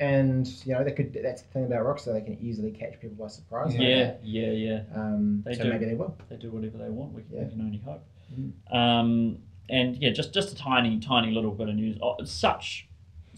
[0.00, 1.18] and you know they could.
[1.22, 3.74] That's the thing about Rockstar; they can easily catch people by surprise.
[3.74, 4.20] yeah, that.
[4.22, 4.80] yeah, yeah.
[4.94, 5.70] Um, They so do.
[5.70, 6.14] maybe they will.
[6.28, 7.14] They do whatever they want.
[7.14, 7.44] We, Yeah.
[7.44, 8.04] we can only hope.
[8.38, 8.74] Mhm.
[8.76, 9.38] Um,
[9.70, 11.96] and yeah, just just a tiny, tiny little bit of news.
[12.02, 12.88] Oh, such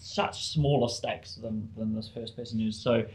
[0.03, 2.77] such smaller stakes than, than this first person news.
[2.77, 3.05] So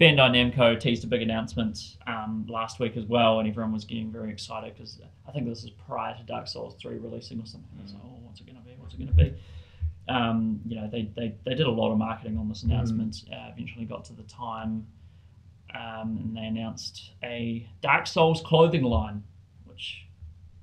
[0.00, 4.12] Bandai Namco teased a big announcement um, last week as well, and everyone was getting
[4.12, 7.70] very excited because I think this is prior to Dark Souls 3 releasing or something.
[7.82, 8.76] It's like, oh, what's it going to be?
[8.78, 9.34] What's it going to be?
[10.08, 13.24] Um, you know, they, they, they did a lot of marketing on this announcement.
[13.32, 14.86] Uh, eventually got to the time,
[15.74, 19.24] um, and they announced a Dark Souls clothing line,
[19.64, 20.05] which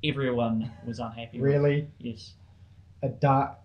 [0.04, 1.50] everyone was unhappy with.
[1.52, 2.34] Really, Yes.
[3.02, 3.56] a dark.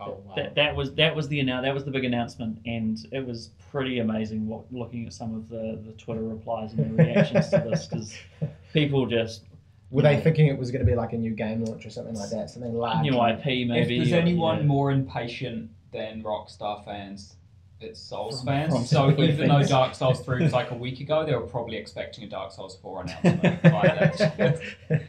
[0.00, 0.34] Oh wow.
[0.36, 3.50] That, that was that was the annou- that was the big announcement, and it was
[3.72, 4.46] pretty amazing.
[4.46, 8.16] What, looking at some of the, the Twitter replies and the reactions to this, because
[8.72, 9.42] people just
[9.90, 11.90] Were they know, thinking it was going to be like a new game launch or
[11.90, 12.48] something like that?
[12.50, 13.02] Something large.
[13.02, 13.80] new IP maybe.
[13.80, 14.64] if there's or- anyone yeah.
[14.66, 17.34] more impatient than Rockstar fans,
[17.80, 18.72] it's Souls From- fans.
[18.72, 19.62] from so Software even though.
[19.64, 22.76] Dark Souls 3 was like a week ago, they were probably expecting a Dark Souls
[22.80, 23.64] 4 announcement.
[23.64, 23.98] like
[24.38, 24.60] that's,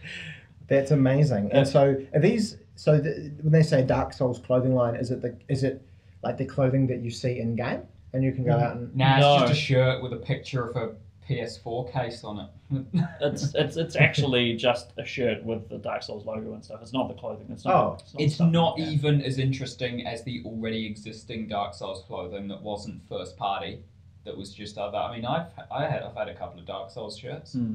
[0.69, 1.51] That's amazing.
[1.51, 2.57] And so are these?
[2.75, 5.81] So the, when they say Dark Souls clothing line, is it the is it
[6.23, 7.81] like the clothing that you see in game,
[8.13, 9.33] and you can go out and nah, No.
[9.35, 10.95] it's just a shirt with a picture of a
[11.27, 12.49] PS4 case on it.
[13.21, 16.81] It's it's it's actually just a shirt with the Dark Souls logo and stuff.
[16.81, 17.47] It's not the clothing.
[17.51, 17.75] It's not.
[17.75, 17.97] Oh.
[17.99, 18.93] it's not, It's stuff not like that.
[18.93, 23.83] even as interesting as the already existing Dark Souls clothing that wasn't first party.
[24.25, 24.97] That was just other.
[24.97, 27.53] I mean, I've I had I've had a couple of Dark Souls shirts.
[27.53, 27.73] Hmm.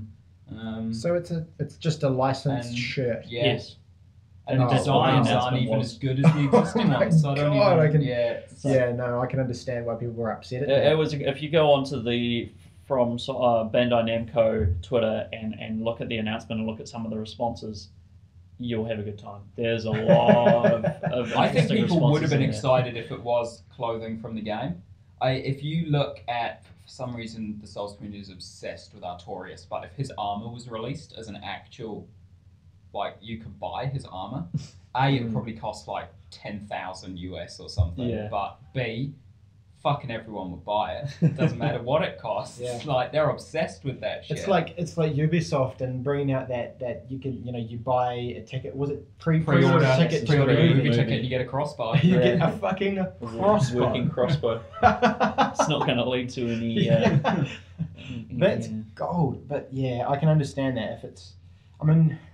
[0.60, 3.24] Um, so it's a it's just a licensed And- shirt.
[3.28, 3.76] yeah, Yes.
[4.46, 5.40] and the Oh, designs wow.
[5.40, 7.22] aren't even was- as good as the existing Oh my ones.
[7.22, 7.86] So I don't God, even.
[7.88, 10.72] I can- yeah, So- Yeah, no, I can understand why people were upset at It,
[10.72, 10.92] that.
[10.92, 12.50] it was if you go onto the
[12.84, 17.04] from uh, Bandai Namco Twitter and and look at the announcement and look at some
[17.06, 17.88] of the responses,
[18.58, 19.40] you'll have a good time.
[19.56, 23.62] There's a lot of, of I think people would have been excited if it was
[23.74, 24.82] clothing from the game.
[25.20, 29.66] I, if you look at, for some reason, the Souls community is obsessed with Artorias,
[29.68, 32.06] but if his armor was released as an actual,
[32.92, 34.44] like, you could buy his armor,
[34.94, 35.32] A, it Mm.
[35.32, 38.28] probably cost like 10,000 US or something, Yeah.
[38.30, 39.14] but B,
[39.84, 41.10] fucking everyone would buy it.
[41.20, 42.58] it Doesn't matter what it costs.
[42.58, 42.80] Yeah.
[42.86, 44.38] Like, they're obsessed with that shit.
[44.38, 47.76] It's like it's like Ubisoft and bringing out that that you can you know you
[47.78, 50.68] buy a ticket was it pre pre-order, ticket pre-order movie.
[50.74, 50.96] movie movie.
[50.96, 51.96] ticket, you get a crossbar.
[52.02, 52.36] you Yeah.
[52.38, 53.80] get a fucking A crossbow.
[53.86, 54.60] working crossbow.
[54.82, 56.90] it's not going to lead to any.
[56.90, 57.44] Uh, Yeah.
[58.32, 58.76] That's yeah.
[58.94, 61.34] gold, but yeah, I can understand that if it's.
[61.80, 62.18] I mean,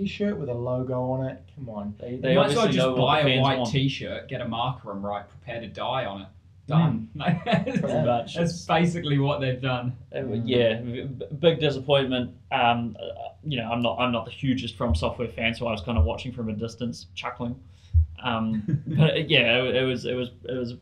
[0.00, 1.42] T-shirt with a logo on it.
[1.54, 1.94] Come on.
[2.00, 3.70] They, They might as well just buy a white want.
[3.70, 6.28] T-shirt, get a marker and write "Prepare to die" on it.
[6.66, 7.10] Done.
[7.44, 8.34] Pretty much.
[8.36, 9.96] That's basically what they've done.
[10.12, 10.80] It yeah,
[11.38, 12.32] big disappointment.
[12.50, 15.72] Um, uh, you know, I'm not I'm not the hugest From Software fan, so I
[15.72, 17.54] was kind of watching from a distance, chuckling.
[18.22, 20.74] Um, but uh, yeah, it, it was it was it was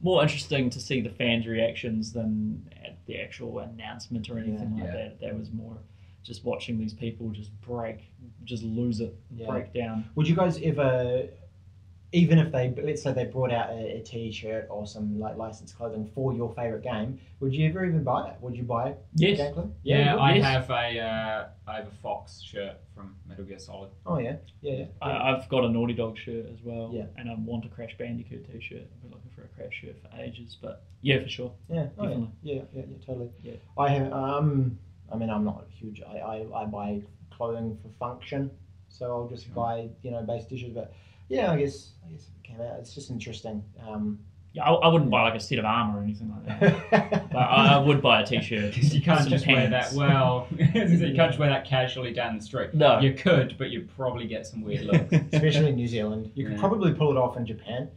[0.00, 4.84] more interesting to see the fans' reactions than at the actual announcement or anything Yeah.
[4.84, 5.02] like Yeah.
[5.02, 5.20] that.
[5.20, 5.78] That was more
[6.26, 8.10] just watching these people just break,
[8.44, 9.46] just lose it, Yeah.
[9.50, 10.08] break down.
[10.16, 11.28] Would you guys ever,
[12.12, 15.76] even if they let's say they brought out a, a t-shirt or some like licensed
[15.76, 18.36] clothing for your favorite game, would you ever even buy it?
[18.40, 18.98] Would you buy it?
[19.14, 19.38] Yes.
[19.38, 20.20] Game Yeah, you would?
[20.22, 20.44] I yes.
[20.44, 23.90] have a uh, I have a Fox shirt from Metal Gear Solid.
[24.06, 24.84] Oh yeah, yeah, yeah.
[25.02, 26.90] I, I've got a Naughty Dog shirt as well.
[26.92, 27.06] Yeah.
[27.18, 28.82] And I want a Crash Bandicoot t shirt.
[28.92, 31.52] I've been looking for a Crash shirt for ages, but yeah, for sure.
[31.68, 32.30] Yeah, oh, yeah, Definitely.
[32.42, 33.30] yeah, yeah, yeah, totally.
[33.42, 33.52] Yeah.
[33.76, 34.12] I have.
[34.12, 34.78] Um,
[35.12, 36.00] I mean, I'm not a huge.
[36.02, 37.00] I, I, I buy
[37.30, 38.50] clothing for function,
[38.88, 39.54] so I'll just Sure.
[39.54, 40.70] buy you know base dishes.
[40.72, 40.92] But
[41.28, 42.76] yeah, I guess I guess it came out.
[42.80, 43.62] It's just interesting.
[43.86, 44.18] Um,
[44.52, 47.30] Yeah, I, I wouldn't buy like a set of armor or anything like that.
[47.36, 48.72] But I, I would buy a t shirt.
[48.74, 49.92] Because you can't just wear that.
[49.92, 52.72] Well, you can't just wear that casually down the street.
[52.74, 52.98] No.
[53.00, 55.12] You could, but you'd probably get some weird looks.
[55.32, 56.60] especially in New Zealand, you could Yeah.
[56.60, 57.88] probably pull it off in Japan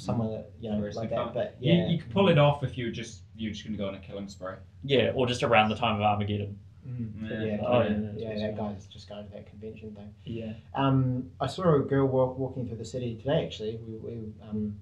[0.00, 1.34] or somewhere that you know Seriously like that.
[1.34, 3.78] But yeah, you could pull it off if you were just you're just going to
[3.78, 4.54] go on a killing spree.
[4.84, 6.58] Yeah, or just around the time of Armageddon.
[6.86, 7.30] Mhm.
[7.30, 7.42] Yeah.
[7.44, 7.94] yeah, Oh, totally.
[7.94, 10.14] yeah, yeah, that's that guy's just going to that convention thing.
[10.24, 10.52] Yeah.
[10.74, 13.44] Um, I saw a girl walk, walking through the city today.
[13.44, 14.76] Actually, we, we um,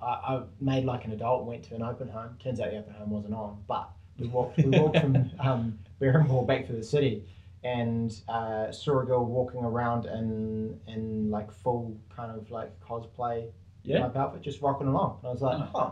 [0.00, 2.36] I, I made like an adult, went to an open home.
[2.42, 6.46] Turns out the open home wasn't on, but we walked we walked from um, Berrimore
[6.46, 7.24] back to the city,
[7.64, 13.46] and uh, saw a girl walking around in in like full kind of like cosplay
[13.86, 14.00] Yeah.
[14.00, 15.18] type outfit, just rocking along.
[15.20, 15.68] And I was like, Oh.
[15.74, 15.90] huh,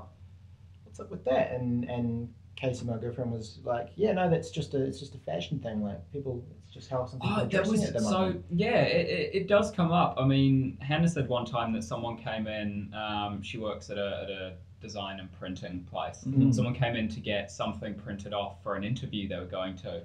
[0.85, 1.53] what's up with that?
[1.53, 5.19] And and Casey, my girlfriend, was like, yeah, no, that's just a it's just a
[5.19, 5.83] fashion thing.
[5.83, 8.11] Like people, it's just how some people Oh, are that dressing was at the so.
[8.11, 8.45] moment.
[8.51, 10.15] Yeah, it, it, it does come up.
[10.19, 12.93] I mean, Hannah said one time that someone came in.
[12.95, 16.25] Um, she works at a, at a design and printing place.
[16.27, 16.55] Mhm.
[16.55, 20.03] Someone came in to get something printed off for an interview they were going to,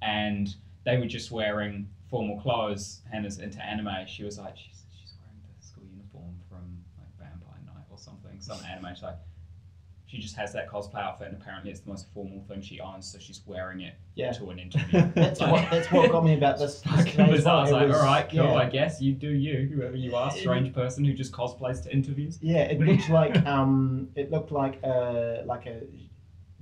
[0.00, 3.02] and they were just wearing formal clothes.
[3.12, 4.06] Hannah's into anime.
[4.06, 8.31] She was like, she's, she's wearing the school uniform from like Vampire Knight or something,
[8.42, 8.94] some anime.
[8.94, 9.16] She's like,
[10.06, 13.10] she just has that cosplay outfit, and apparently it's the most formal thing she owns,
[13.10, 14.32] so she's wearing it Yeah.
[14.32, 15.10] to an interview.
[15.14, 16.80] That's what that's what got me about this.
[16.96, 17.60] this bizarre.
[17.60, 17.82] I was one.
[17.84, 18.44] It all right, cool.
[18.44, 18.54] yeah.
[18.54, 22.38] I guess you do you, whoever you are, strange person who just cosplays to interviews.
[22.42, 25.80] Yeah, it looked like um, it looked like a like a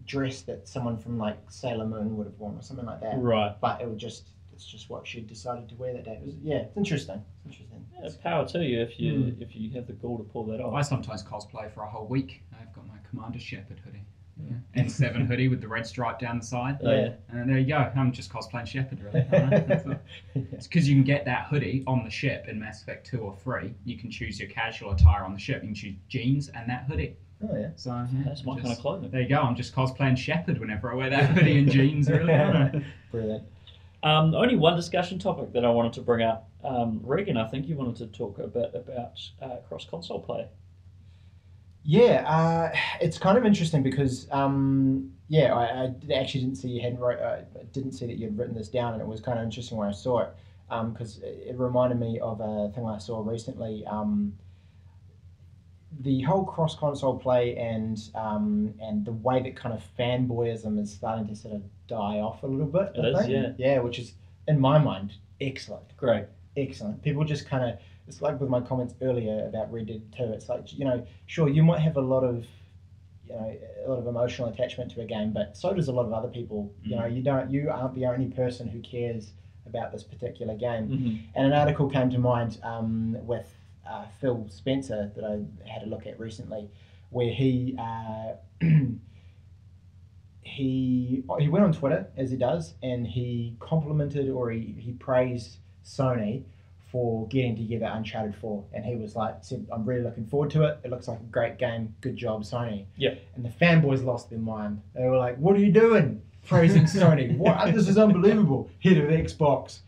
[0.07, 3.18] dress that someone from like Sailor Moon would have worn or something like that.
[3.18, 3.55] Right.
[3.61, 4.28] But it was just
[4.61, 6.19] it's just what she decided to wear that day.
[6.21, 7.23] It was yeah, it's interesting.
[7.47, 7.87] It's interesting.
[8.03, 9.43] Yeah, power to you if you Hmm.
[9.43, 10.75] if you have the gall to pull that off.
[10.75, 12.43] I sometimes cosplay for a whole week.
[12.61, 14.03] I've got my Commander Shepard hoodie.
[14.43, 14.83] Yeah.
[14.85, 16.79] N7 hoodie with the red stripe down the side.
[16.83, 17.13] Oh, yeah.
[17.31, 17.91] And there you go.
[17.97, 19.27] I'm just cosplaying Shepard, really.
[19.33, 19.59] aren't I?
[19.61, 19.95] That's all.
[20.53, 23.35] It's because you can get that hoodie on the ship in Mass Effect 2 or
[23.37, 23.75] 3.
[23.85, 25.63] You can choose your casual attire on the ship.
[25.63, 27.17] You can choose jeans and that hoodie.
[27.43, 27.69] Oh yeah.
[27.77, 29.11] So yeah, That's my just- kind of clothing.
[29.11, 29.41] There you go.
[29.41, 32.85] I'm just cosplaying Shepard whenever I wear that hoodie and jeans, really.
[33.11, 33.45] Brilliant.
[34.03, 36.48] Um, only one discussion topic that I wanted to bring up.
[36.64, 40.48] Um, Regan, I think you wanted to talk a bit about uh, cross console play.
[41.82, 46.80] Yeah, uh, it's kind of interesting because um, yeah, I, I actually didn't see you
[46.82, 47.42] hadn't wrote, uh,
[47.72, 49.92] didn't see that you'd written this down, and it was kind of interesting when I
[49.92, 50.30] saw it
[50.68, 53.84] because it, it reminded me of a thing I saw recently.
[53.86, 54.34] Um,
[56.01, 60.92] the whole cross console play and um, and the way that kind of fanboyism is
[60.92, 62.93] starting to sort of die off a little bit.
[62.95, 63.30] It I is, think.
[63.30, 63.53] yeah.
[63.66, 64.14] yeah, which is
[64.49, 65.11] in my mind
[65.41, 66.24] excellent Great.
[66.57, 67.03] excellent.
[67.03, 67.78] People just kind of,
[68.09, 70.24] it's like with my comments earlier about Red Dead 2.
[70.36, 72.47] It's like, you know, sure, you might have a lot of,
[73.26, 76.07] you know, a lot of emotional attachment to a game, but so does a lot
[76.07, 76.72] of other people.
[76.82, 79.32] You know, you don't, you aren't the only person who cares
[79.66, 80.86] about this particular game.
[80.86, 83.49] hmm And an article came to mind um, with
[83.88, 85.34] uh, Phil Spencer that I
[85.70, 86.68] had a look at recently,
[87.11, 88.32] where he uh,
[90.51, 95.59] he he went on Twitter as he does, and he complimented or he, he praised
[95.84, 96.42] Sony
[96.90, 100.64] for getting together Uncharted Four, and he was like, said, "I'm really looking forward to
[100.64, 100.80] it.
[100.82, 101.94] It looks like a great game.
[102.01, 103.14] Good job, Sony." Yeah.
[103.36, 104.82] And the fanboys lost their mind.
[104.94, 107.36] They were like, "What are you doing?" Praising Sony.
[107.36, 107.72] What?
[107.72, 108.68] This is unbelievable.
[108.82, 109.80] Head of Xbox.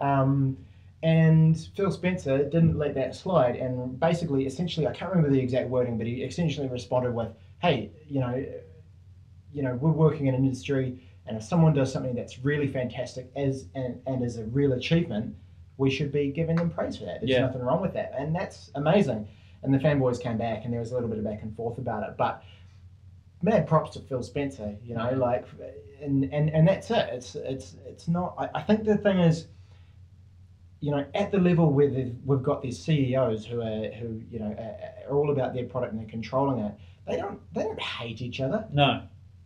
[0.00, 0.56] Um,
[1.02, 5.68] and Phil Spencer didn't let that slide, and basically, essentially, I can't remember the exact
[5.68, 7.28] wording, but he essentially responded with,
[7.60, 8.44] "Hey, you know,
[9.56, 13.30] you know, we're working in an industry, and if someone does something that's really fantastic
[13.34, 15.34] as and, and is a real achievement,
[15.78, 17.20] we should be giving them praise for that.
[17.20, 17.40] There's Yeah.
[17.46, 19.26] nothing wrong with that, and that's amazing."
[19.62, 21.78] And the fanboys came back, and there was a little bit of back and forth
[21.78, 22.42] about it, but
[23.42, 25.20] mad props to Phil Spencer, you know, mm-hmm.
[25.20, 25.46] like,
[26.02, 27.08] and and, and that's it.
[27.12, 28.34] It's it's it's not.
[28.38, 29.46] I, I think the thing is,
[30.80, 31.88] you know, at the level where
[32.26, 35.94] we've got these CEOs who are who you know are, are all about their product
[35.94, 36.74] and they're controlling it.
[37.06, 38.66] They don't they don't hate each other.
[38.70, 39.02] No.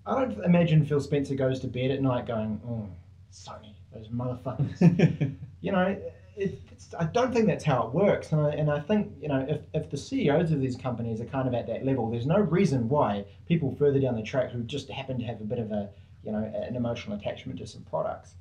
[0.07, 2.89] I don't imagine Phil Spencer goes to bed at night going, oh,
[3.33, 5.37] Sony, those motherfuckers.
[5.61, 5.97] you know,
[6.37, 8.33] it, it's, I don't think that's how it works.
[8.33, 11.27] And I, and I think, you know, if, if the CEOs of these companies are
[11.27, 14.63] kind of at that level, there's no reason why people further down the track who
[14.63, 15.91] just happen to have a bit of a,
[16.25, 18.35] you know, an emotional attachment to some products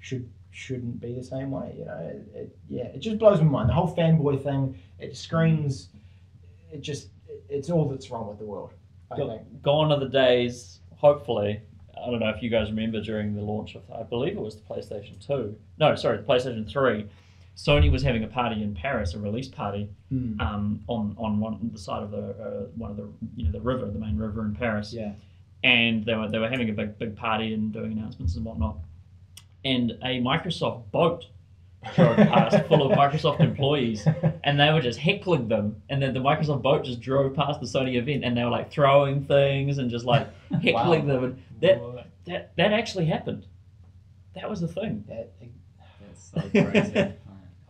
[0.00, 1.74] should shouldn't be the same way.
[1.76, 3.68] You know, it, it, yeah, it just blows my mind.
[3.68, 5.88] The whole fanboy thing, it screams,
[6.72, 7.08] it just
[7.48, 8.72] it's all that's wrong with the world.
[9.10, 10.80] I gone are the days.
[11.08, 11.60] Hopefully,
[12.02, 14.56] I don't know if you guys remember during the launch of, I believe it was
[14.56, 15.54] the PlayStation Two.
[15.78, 17.06] No, sorry, the PlayStation Three.
[17.56, 20.40] Sony was having a party in Paris, a release party, Mm.
[20.40, 23.60] um, on on one the side of the uh, one of the you know the
[23.60, 24.94] river, the main river in Paris.
[24.94, 25.12] Yeah.
[25.62, 28.76] and they were they were having a big big party and doing announcements and whatnot.
[29.62, 31.26] And a Microsoft boat
[31.94, 34.06] drove past full of Microsoft employees,
[34.44, 35.82] and they were just heckling them.
[35.88, 38.70] And then the Microsoft boat just drove past the Sony event, and they were like
[38.70, 40.28] throwing things and just like
[40.62, 41.24] heckling them.
[41.24, 43.46] And that that that actually happened.
[44.34, 45.04] That was the thing.
[45.08, 45.32] That-
[46.00, 47.12] That's so crazy.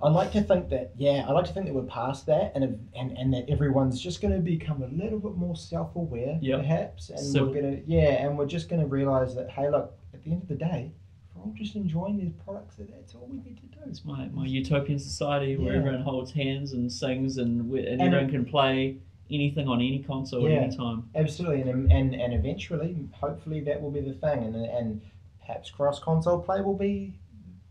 [0.03, 2.65] I'd like to think that, yeah, I'd like to think that we're past that, and
[2.95, 6.61] and and that everyone's just going to become a little bit more self-aware, Yep.
[6.61, 7.49] perhaps, and Civil.
[7.49, 10.43] we're gonna, yeah, and we're just going to realize that, hey, look, at the end
[10.43, 11.04] of the day, we're
[11.45, 12.77] all just enjoying these products.
[12.79, 13.79] That's all we need to do.
[13.87, 15.79] It's my, my utopian society where Yeah.
[15.81, 18.97] everyone holds hands and sings, and we- and, And- everyone can play
[19.31, 20.57] anything on any console Yeah.
[20.57, 21.09] at any time.
[21.15, 25.01] Absolutely, and and and eventually, hopefully, that will be the thing, and and
[25.41, 27.15] perhaps cross-console play will be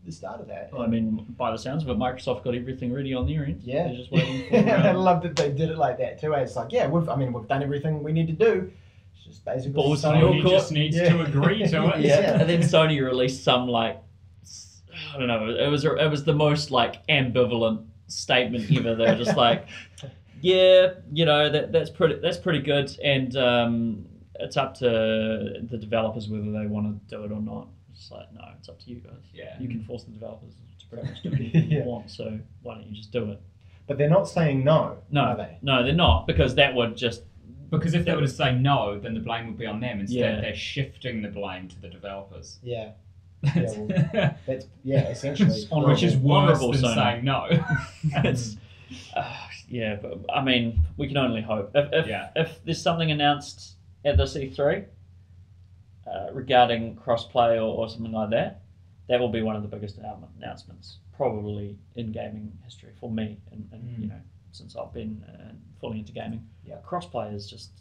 [0.06, 0.70] the start of that.
[0.78, 3.62] I mean, by the sounds of it, Microsoft got everything ready on their end.
[3.64, 3.88] Yeah.
[3.88, 4.56] They're just waiting for.
[4.70, 6.34] I Um, love that they did it like that too.
[6.34, 8.72] It's like, yeah, we've, I mean, we've done everything we need to do.
[9.34, 10.54] It's just basically Balls Sony- in your Sony court.
[10.54, 11.10] just needs Yeah.
[11.10, 11.64] to agree to
[11.96, 12.02] it.
[12.02, 12.20] yeah.
[12.20, 12.40] Yeah.
[12.42, 14.00] and then Sony released some like
[15.14, 15.50] I don't know.
[15.50, 18.96] It was it was the most like ambivalent statement ever.
[18.96, 19.68] They were just like,
[20.42, 24.06] yeah, you know that that's pretty that's pretty good, and um,
[24.40, 24.86] it's up to
[25.70, 27.68] the developers whether they want to do it or not.
[27.92, 29.14] It's like no, it's up to you guys.
[29.34, 29.56] Yeah.
[29.60, 31.80] You can force the developers to pretty much do anything Yeah.
[31.80, 32.10] you want.
[32.12, 33.42] So why don't you just do it?
[33.88, 35.58] But they're not saying no, No, are they?
[35.62, 37.24] no, they're not because that would just
[37.78, 40.00] Because if they were to say no, then the blame would be on them.
[40.00, 40.42] Instead, Yeah.
[40.42, 42.60] they're shifting the blame to the developers.
[42.64, 42.92] Yeah,
[43.42, 43.76] That's-
[44.48, 45.68] that's yeah, essentially.
[45.72, 46.96] Honourable- Which is worse honourable than Sony.
[46.96, 47.48] saying no.
[48.30, 48.58] it's
[49.16, 51.72] uh, yeah, but I mean, we can only hope.
[51.76, 52.30] If if, Yeah.
[52.36, 54.86] if there's something announced at this E3
[56.08, 58.62] uh, regarding crossplay or, or something like that,
[59.10, 63.38] that will be one of the biggest annou- announcements probably in gaming history for me.
[63.52, 64.00] And, and Mm.
[64.02, 64.22] you know,
[64.54, 65.52] since I've been uh,
[65.82, 66.78] fully into gaming, Yeah.
[66.88, 67.72] crossplay is just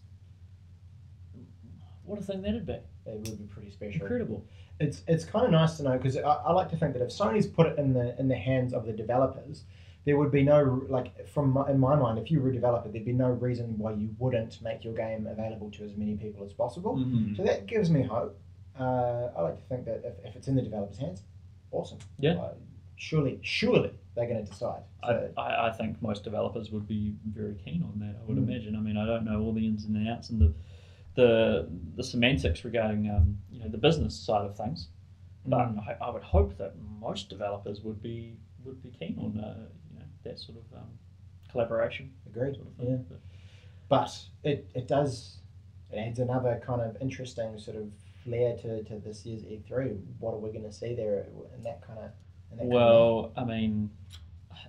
[2.04, 2.72] what a thing that'd be.
[2.72, 4.02] It would be pretty special.
[4.02, 4.44] Incredible.
[4.80, 7.10] It's it's kind of nice to know because I, I like to think that if
[7.10, 9.64] Sony's put it in the in the hands of the developers,
[10.04, 12.88] there would be no like from my, in my mind, if you were a developer,
[12.88, 16.44] there'd be no reason why you wouldn't make your game available to as many people
[16.44, 16.96] as possible.
[16.96, 17.36] Mhm.
[17.36, 18.36] So that gives me hope.
[18.78, 21.22] Uh, I like to think that if, if it's in the developers' hands,
[21.70, 21.98] awesome.
[22.18, 22.34] Yeah.
[22.34, 22.54] Uh,
[23.02, 24.82] surely, surely they're going to decide.
[25.04, 28.14] So, I, I, I think most developers would be very keen on that.
[28.20, 28.48] I would Mm.
[28.48, 28.76] imagine.
[28.76, 30.52] I mean, I don't know all the ins and outs and the
[31.14, 34.88] the the semantics regarding um, you know the business side of things,
[35.44, 35.78] but Mm.
[35.88, 39.98] I, I would hope that most developers would be would be keen on uh, you
[39.98, 40.88] know that sort of um,
[41.50, 42.54] collaboration agreed.
[42.54, 42.88] sort of thing.
[42.90, 42.96] Yeah.
[43.08, 43.20] But-
[43.88, 44.12] But
[44.50, 45.38] it, it does
[45.92, 47.86] it adds another kind of interesting sort of
[48.24, 49.98] flair to, to this year's E3.
[50.20, 51.26] What are we going to see there
[51.56, 52.10] in that kind of
[52.52, 53.90] in that kind of Well, I mean,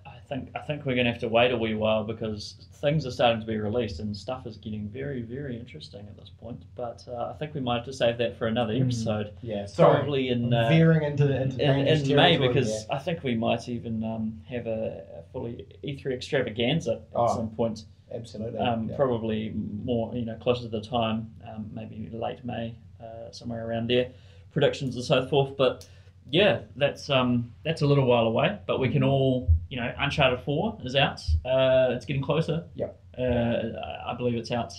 [0.05, 3.05] I think I think we're going to have to wait a wee while because things
[3.05, 6.63] are starting to be released and stuff is getting very very interesting at this point.
[6.75, 8.81] But uh, I think we might have to save that for another Mm.
[8.84, 12.95] episode, yeah, sorry, probably in uh, veering into into in, in May because there.
[12.97, 17.49] I think we might even um, have a, a fully E3 extravaganza at Oh, some
[17.51, 17.86] point.
[18.13, 18.95] absolutely Um, yeah.
[18.95, 19.51] Probably
[19.84, 24.07] more, you know, closer to the time, um, maybe late May, uh, somewhere around there.
[24.51, 25.88] Predictions and so forth, but
[26.30, 28.57] yeah, that's um, that's a little while away.
[28.65, 31.19] But we can all, you know, Uncharted Four is out.
[31.45, 32.63] Uh, it's getting closer.
[32.76, 32.88] Yeah.
[33.17, 34.74] Uh, I believe it's out.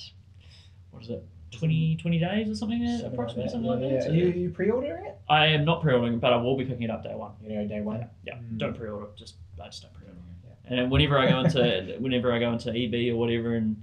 [0.90, 1.24] What is it?
[1.52, 2.84] 20, 20 days or something?
[2.84, 3.90] Something approximately like something like that.
[3.92, 4.00] yeah.
[4.00, 5.16] So You, you pre-ordering it?
[5.28, 7.30] I am not pre-ordering, but I will be picking it up day one.
[7.42, 8.08] You know, day one.
[8.24, 8.58] Yeah, Mm.
[8.58, 9.06] don't pre-order.
[9.16, 10.18] Just I just don't pre-order.
[10.68, 10.78] Yeah.
[10.82, 13.76] And whenever I go into whenever I go into EB or whatever, and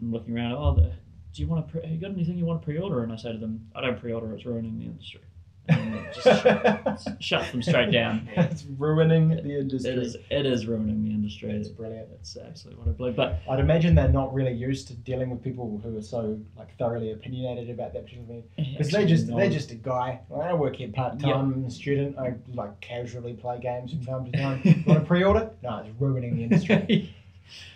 [0.00, 0.90] I'm looking around, oh, the,
[1.32, 1.72] do you want to?
[1.72, 3.04] Pre- have you got anything you want to pre-order?
[3.04, 4.34] And I say to them, I don't pre-order.
[4.34, 5.20] It's ruining the industry.
[5.68, 8.28] It just shut them straight down.
[8.36, 9.92] it's ruining the industry.
[9.92, 10.16] It is.
[10.30, 11.50] It is ruining the industry.
[11.52, 12.08] It's brilliant.
[12.14, 13.16] It's absolutely what I believe.
[13.16, 16.76] But I'd imagine they're not really used to dealing with people who are so like
[16.78, 18.44] thoroughly opinionated about that particular thing.
[18.56, 19.36] Because they actually just no.
[19.36, 20.20] they're just a guy.
[20.34, 22.18] I work here part time student.
[22.18, 24.84] I like casually play games from time to time.
[24.86, 25.50] want to pre-order?
[25.62, 27.14] No, it's ruining the industry.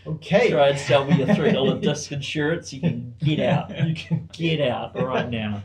[0.06, 0.50] Okay.
[0.50, 2.72] Try and sell me a three dollar disc insurance.
[2.72, 3.86] You can get out.
[3.86, 5.62] You can Get out right now.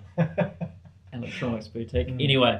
[1.23, 2.07] Electronics boutique.
[2.07, 2.23] Mm.
[2.23, 2.59] Anyway,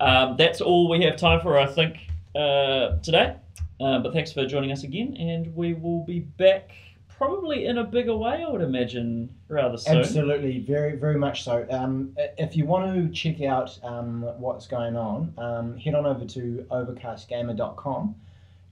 [0.00, 1.98] um, that's all we have time for, I think,
[2.34, 3.36] uh, today.
[3.80, 6.70] Uh, but thanks for joining us again, and we will be back
[7.16, 9.98] probably in a bigger way, I would imagine, rather soon.
[9.98, 11.66] Absolutely, very, very much so.
[11.70, 16.24] Um, if you want to check out um, what's going on, um, head on over
[16.24, 18.14] to overcastgamer.com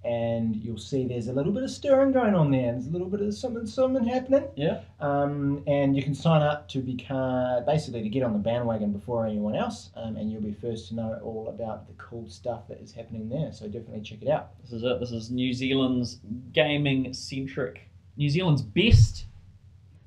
[0.06, 2.72] and you'll see there's a little bit of stirring going on there.
[2.72, 4.44] There's a little bit of something, something happening.
[4.54, 4.80] Yeah.
[5.00, 9.26] Um, and you can sign up to become basically to get on the bandwagon before
[9.26, 12.80] anyone else, um, and you'll be first to know all about the cool stuff that
[12.80, 13.52] is happening there.
[13.52, 14.50] So definitely check it out.
[14.62, 15.00] This is it.
[15.00, 16.20] This is New Zealand's
[16.52, 19.26] gaming centric, New Zealand's best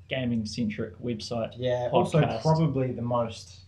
[0.08, 1.52] gaming centric website.
[1.56, 1.90] Yeah.
[1.92, 3.60] Also, probably the most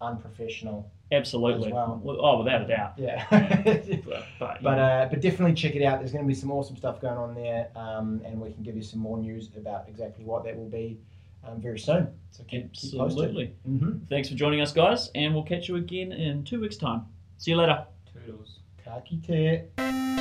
[0.00, 0.90] unprofessional.
[1.12, 1.72] Absolutely.
[1.72, 2.00] Well.
[2.20, 2.94] Oh, without a doubt.
[2.96, 3.24] Yeah.
[4.04, 5.98] But, but, But uh, but definitely check it out.
[5.98, 8.76] There's going to be some awesome stuff going on there, um, and we can give
[8.76, 10.98] you some more news about exactly what that will be
[11.46, 12.08] um, very soon.
[12.30, 13.00] So keep, keep posted.
[13.00, 13.54] absolutely.
[13.68, 14.06] Mm-hmm.
[14.08, 17.02] Thanks for joining us, guys, and we'll catch you again in two weeks' time.
[17.38, 17.84] See you later.
[18.12, 18.58] Toodles.
[18.84, 20.13] Ka kite.